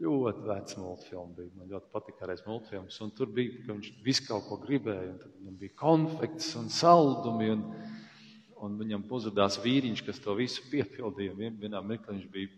Ļoti 0.00 0.46
vecs 0.48 0.76
multfilms 0.80 1.34
bija. 1.36 1.50
Man 1.58 1.68
ļoti 1.68 1.90
patika 1.92 2.28
reiz 2.28 2.40
multfilms. 2.46 2.96
Un 3.04 3.10
tur 3.16 3.28
bija, 3.36 3.58
ka 3.66 3.74
viņš 3.74 3.90
visu 4.04 4.24
kaut 4.24 4.46
ko 4.48 4.56
gribēja. 4.62 5.18
Tad 5.20 5.34
viņam 5.36 5.58
bija 5.60 5.76
konfekts 5.76 6.54
un 6.56 6.70
saldumi. 6.72 7.50
Un, 7.52 7.66
un 8.64 8.78
viņam 8.80 9.04
uzrādījās 9.18 9.58
vīriņš, 9.60 10.04
kas 10.06 10.22
to 10.24 10.36
visu 10.38 10.64
piepildīja. 10.72 11.36
Vienā 11.36 11.82
mirklī 11.84 12.16
viņš 12.16 12.30
bija. 12.32 12.52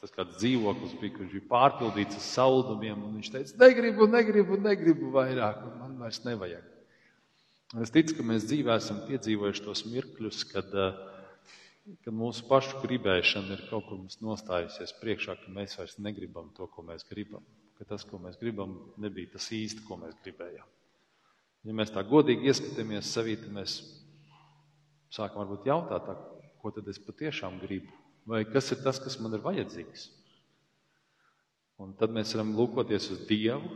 Tas 0.00 0.12
kāds 0.12 0.36
dzīvoklis 0.40 0.94
bija, 1.00 1.14
kurš 1.16 1.34
bija 1.38 1.48
pārpildīts 1.50 2.18
ar 2.18 2.24
saldumiem. 2.26 3.04
Viņš 3.16 3.30
teica, 3.32 3.58
negribu, 3.62 4.08
negribu, 4.10 4.58
negribu 4.60 5.10
vairāk. 5.14 5.62
Man 5.80 5.94
vairs 6.02 6.20
nevajag. 6.26 6.64
Un 7.74 7.82
es 7.82 7.92
ticu, 7.94 8.18
ka 8.18 8.26
mēs 8.26 8.46
dzīvē 8.46 8.76
esam 8.78 9.00
piedzīvojuši 9.08 9.64
tos 9.64 9.84
mirkļus, 9.88 10.42
kad 10.52 10.74
uh, 10.76 10.98
ka 12.02 12.12
mūsu 12.14 12.46
pašu 12.48 12.80
gribēšana 12.82 13.54
ir 13.54 13.62
kaut 13.70 13.86
kur 13.86 14.00
mums 14.00 14.18
nostājusies 14.24 14.94
priekšā, 15.00 15.36
ka 15.38 15.52
mēs 15.54 15.76
vairs 15.78 15.98
negribam 16.02 16.48
to, 16.56 16.66
ko 16.72 16.82
mēs 16.86 17.06
gribam. 17.06 17.44
Ka 17.78 17.86
tas, 17.86 18.06
ko 18.08 18.18
mēs 18.22 18.38
gribam, 18.40 18.74
nebija 19.02 19.34
tas 19.36 19.46
īsti, 19.52 19.84
ko 19.86 19.98
mēs 20.00 20.16
gribējām. 20.24 20.66
Ja 21.66 21.74
mēs 21.76 21.92
tā 21.94 22.02
godīgi 22.06 22.48
ieskatāmies 22.48 23.10
sevī, 23.12 23.36
tad 23.38 23.52
mēs 23.54 23.76
sākam 25.12 25.42
varbūt 25.42 25.68
jautāt, 25.68 26.08
tā, 26.08 26.16
ko 26.62 26.72
tad 26.74 26.88
es 26.90 26.98
patiešām 27.02 27.60
gribu, 27.62 27.92
vai 28.26 28.44
kas 28.48 28.72
ir 28.74 28.82
tas, 28.84 28.98
kas 29.02 29.18
man 29.22 29.34
ir 29.36 29.44
vajadzīgs. 29.44 30.08
Un 31.82 31.92
tad 31.98 32.14
mēs 32.14 32.32
varam 32.34 32.54
lūkoties 32.56 33.10
uz 33.14 33.22
Dievu, 33.28 33.70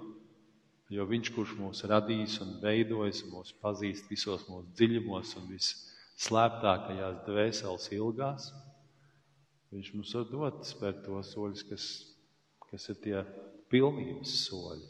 jo 0.91 1.07
Viņš, 1.07 1.31
kurš 1.37 1.55
mūs 1.59 1.85
radījis 1.87 2.41
un 2.43 2.57
veidojis, 2.63 3.23
mūs 3.31 3.53
pazīst 3.63 4.09
visos 4.11 4.47
mūsu 4.49 4.73
dziļumos 4.75 5.37
un 5.39 5.51
viss 5.53 5.87
slēptākajās 6.21 7.21
dvēseles 7.29 7.91
ilgās, 7.97 8.49
viņš 9.71 9.93
mums 9.95 10.15
var 10.17 10.27
dot 10.33 10.65
spērt 10.67 11.05
tos 11.07 11.31
soļus, 11.35 11.63
kas, 11.69 11.85
kas 12.73 12.89
ir 12.91 12.99
tie 13.05 13.21
pilnības 13.71 14.35
soļi. 14.49 14.89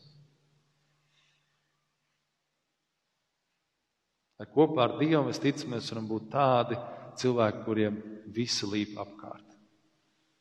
Kopā 4.54 4.86
ar 4.86 4.96
Dievu 4.96 5.28
es 5.28 5.38
ticu, 5.42 5.68
mēs 5.68 5.90
varam 5.92 6.06
būt 6.08 6.30
tādi 6.32 6.78
cilvēki, 7.20 7.64
kuriem 7.66 8.00
visi 8.32 8.64
līp 8.64 8.96
apkārt. 9.02 9.49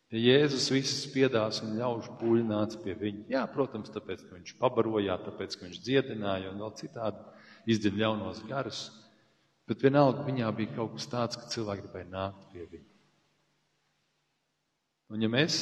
Ja 0.09 0.19
Jēzus 0.23 0.71
visus 0.73 1.03
spiedās 1.05 1.59
un 1.61 1.75
ļauž 1.77 2.07
puļināts 2.17 2.79
pie 2.81 2.95
viņa, 2.97 3.27
jā, 3.29 3.43
protams, 3.53 3.91
tāpēc, 3.93 4.23
ka 4.25 4.39
viņš 4.39 4.55
pabarojā, 4.61 5.19
tāpēc, 5.27 5.57
ka 5.57 5.67
viņš 5.67 5.83
dziedināja 5.85 6.49
un 6.49 6.63
vēl 6.63 6.73
citādi 6.79 7.69
izdzina 7.69 8.01
ļaunos 8.05 8.41
garus, 8.49 8.87
Bet 9.69 9.83
vienalga 9.85 10.23
viņā 10.25 10.47
bija 10.57 10.73
kaut 10.73 10.95
kas 10.95 11.05
tāds, 11.11 11.37
ka 11.37 11.49
cilvēki 11.53 11.83
gribēja 11.85 12.09
nākt 12.09 12.45
pie 12.49 12.63
viņa. 12.71 12.87
Un 15.13 15.25
ja 15.25 15.29
mēs 15.29 15.57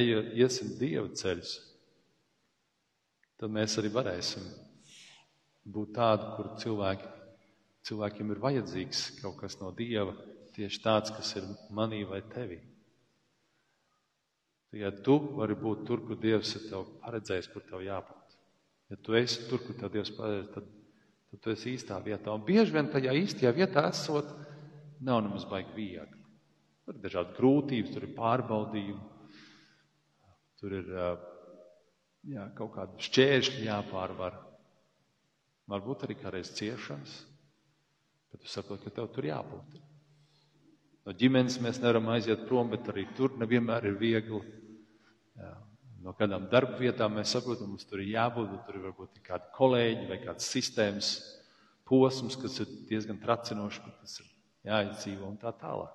eju, 0.00 0.22
iesim 0.40 0.70
Dieva 0.80 1.10
ceļus, 1.20 1.52
tad 3.36 3.52
mēs 3.52 3.76
arī 3.76 3.90
varēsim 3.92 4.46
būt 5.74 5.92
tādi, 5.98 6.30
kur 6.36 6.48
cilvēki, 6.62 7.10
cilvēkiem 7.90 8.32
ir 8.32 8.40
vajadzīgs 8.46 9.04
kaut 9.20 9.36
kas 9.42 9.58
no 9.60 9.68
Dieva, 9.76 10.16
tieši 10.56 10.80
tāds, 10.86 11.12
kas 11.12 11.36
ir 11.36 11.44
manī 11.76 12.06
vai 12.08 12.22
tevī. 12.32 12.62
Ja 14.76 14.90
tu 14.92 15.18
vari 15.38 15.56
būt 15.56 15.84
tur, 15.88 16.02
kur 16.04 16.18
Dievs 16.20 16.52
ir 16.58 16.66
tev 16.70 16.88
paredzējis, 17.04 17.50
kur 17.52 17.64
tev 17.68 17.84
jābūt. 17.86 18.40
Ja 18.90 18.98
tu 19.02 19.16
esi 19.18 19.46
tur, 19.50 19.62
kur 19.64 19.78
tev 19.78 19.92
Dievs 19.94 20.12
paredzējis, 20.16 20.50
tad 20.54 20.72
tad 21.36 21.42
tu 21.42 21.52
esi 21.52 21.74
īstā 21.76 21.98
vietā. 22.04 22.32
Un 22.32 22.44
bieži 22.46 22.72
vien 22.74 22.88
tajā 22.90 23.14
īstajā 23.16 23.52
vietā 23.56 23.86
esot, 23.90 24.28
nav 25.04 25.22
nemaz 25.26 25.44
baigi 25.48 25.74
viegli. 25.76 26.24
Tur 26.86 26.96
ir 26.96 27.02
dažādi 27.02 27.34
grūtības, 27.36 27.92
tur 27.92 28.06
ir 28.06 28.12
pārbaudījumi, 28.16 29.32
tur 30.60 30.76
ir 30.78 30.92
jā, 32.30 32.46
kaut 32.56 32.76
kādi 32.76 33.08
šķēršļi 33.08 33.66
jāpārvar. 33.66 34.38
Varbūt 35.66 36.06
arī 36.06 36.14
kādreiz 36.20 36.52
ciešanas, 36.54 37.16
bet 38.30 38.44
tu 38.44 38.48
saproti, 38.48 38.86
ka 38.86 39.00
tev 39.00 39.10
tur 39.12 39.26
jābūt. 39.26 39.80
No 41.06 41.14
ģimenes 41.14 41.58
mēs 41.62 41.82
nevaram 41.82 42.08
aiziet 42.14 42.46
prom, 42.46 42.70
bet 42.70 42.86
arī 42.90 43.04
tur 43.18 43.34
nevienmēr 43.38 43.90
ir 43.90 43.98
viegli. 43.98 44.40
No 46.06 46.12
kādām 46.14 46.46
darba 46.52 46.78
vietām 46.78 47.16
mēs 47.18 47.32
saprotam, 47.34 47.72
mums 47.72 47.88
tur 47.88 48.02
ir 48.02 48.12
jābūt, 48.12 48.52
tur 48.66 48.78
ir 48.78 48.84
varbūt 48.84 49.20
kādi 49.26 49.50
kolēģi 49.56 50.04
vai 50.10 50.18
kāds 50.22 50.46
sistēmas 50.54 51.08
posms, 51.88 52.36
kas 52.38 52.60
ir 52.62 52.70
diezgan 52.86 53.18
tracinošs, 53.22 53.80
bet 53.82 53.96
tas 54.04 54.20
ir 54.22 54.28
jāizdzīvo 54.70 55.26
un 55.26 55.38
tā 55.40 55.50
tālāk. 55.58 55.94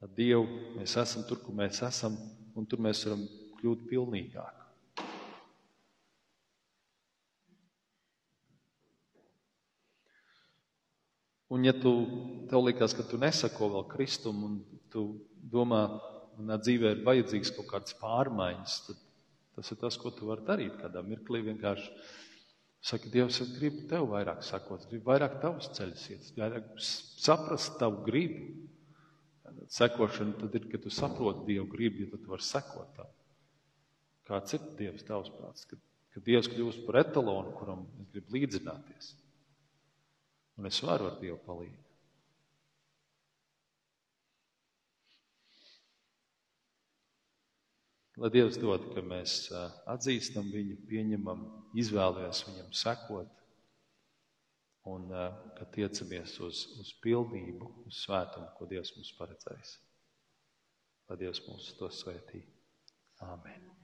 Tad 0.00 0.16
Dievu 0.16 0.46
mēs 0.78 0.96
esam 0.98 1.26
tur, 1.28 1.38
kur 1.44 1.54
mēs 1.54 1.82
esam, 1.86 2.16
un 2.58 2.66
tur 2.66 2.80
mēs 2.82 3.04
varam 3.06 3.22
kļūt 3.60 3.84
pilnīgāki. 3.90 4.62
Un 11.52 11.68
ja 11.68 11.74
tu, 11.76 11.92
tev 12.48 12.64
liekas, 12.64 12.96
ka 12.96 13.04
tu 13.04 13.20
nesako 13.20 13.68
vēl 13.74 13.82
Kristum 13.92 14.38
un 14.46 14.54
tu 14.90 15.02
domā, 15.52 15.82
manā 16.42 16.58
dzīvē 16.60 16.96
ir 16.96 17.06
vajadzīgs 17.06 17.54
kaut 17.56 17.68
kāds 17.70 17.96
pārmaiņas, 18.00 18.76
tad 18.88 19.00
tas 19.56 19.70
ir 19.72 19.78
tas, 19.80 19.96
ko 20.00 20.12
tu 20.14 20.28
vari 20.30 20.44
darīt. 20.48 20.76
Kādā 20.80 21.02
mirklī 21.06 21.42
vienkārši 21.46 21.90
saka, 22.82 23.10
Dievs, 23.12 23.40
es 23.44 23.54
gribu 23.56 23.86
tev 23.90 24.08
vairāk 24.10 24.42
sakot, 24.46 24.88
gribu 24.90 25.10
vairāk 25.12 25.38
tavus 25.42 25.70
ceļus 25.76 26.04
iet, 26.10 26.30
vairāk 26.38 26.70
saprast 26.82 27.78
tavu 27.80 28.02
gribu. 28.08 28.68
Sekošana 29.72 30.38
tad 30.40 30.54
ir, 30.58 30.66
kad 30.72 30.82
tu 30.82 30.90
saproti 30.90 31.46
Dievu 31.52 31.68
gribu, 31.70 32.02
ja 32.02 32.12
tad 32.12 32.24
tu 32.24 32.32
vari 32.32 32.44
sekot 32.44 32.94
tam. 32.96 33.10
Kāds 34.28 34.56
ir 34.56 34.64
Dievs 34.78 35.04
tavs 35.06 35.30
prāts? 35.34 35.66
Kad, 35.68 35.80
kad 36.14 36.24
Dievs 36.26 36.48
kļūst 36.50 36.86
par 36.86 37.02
etalonu, 37.02 37.52
kuram 37.58 37.84
es 38.00 38.08
gribu 38.14 38.38
līdzināties. 38.38 39.12
Un 40.58 40.68
es 40.68 40.80
varu 40.84 41.10
ar 41.10 41.18
Dievu 41.20 41.38
palīdzēt. 41.46 41.91
Lai 48.22 48.30
Dievs 48.30 48.54
dod, 48.62 48.84
ka 48.94 49.02
mēs 49.02 49.48
atzīstam 49.90 50.46
viņu, 50.54 50.76
pieņemam, 50.86 51.40
izvēlamies 51.74 52.44
viņam 52.46 52.68
sekot 52.78 53.40
un 54.92 55.10
ka 55.58 55.66
tiecamies 55.74 56.36
uz, 56.46 56.62
uz 56.78 56.94
pilnību, 57.02 57.72
uz 57.90 58.04
svētumu, 58.04 58.46
ko 58.54 58.70
Dievs 58.70 58.94
mums 58.94 59.10
paredzējis. 59.18 59.76
Lai 61.10 61.18
Dievs 61.18 61.42
mūs 61.48 61.72
to 61.80 61.90
svētī. 61.90 62.46
Āmen. 63.26 63.81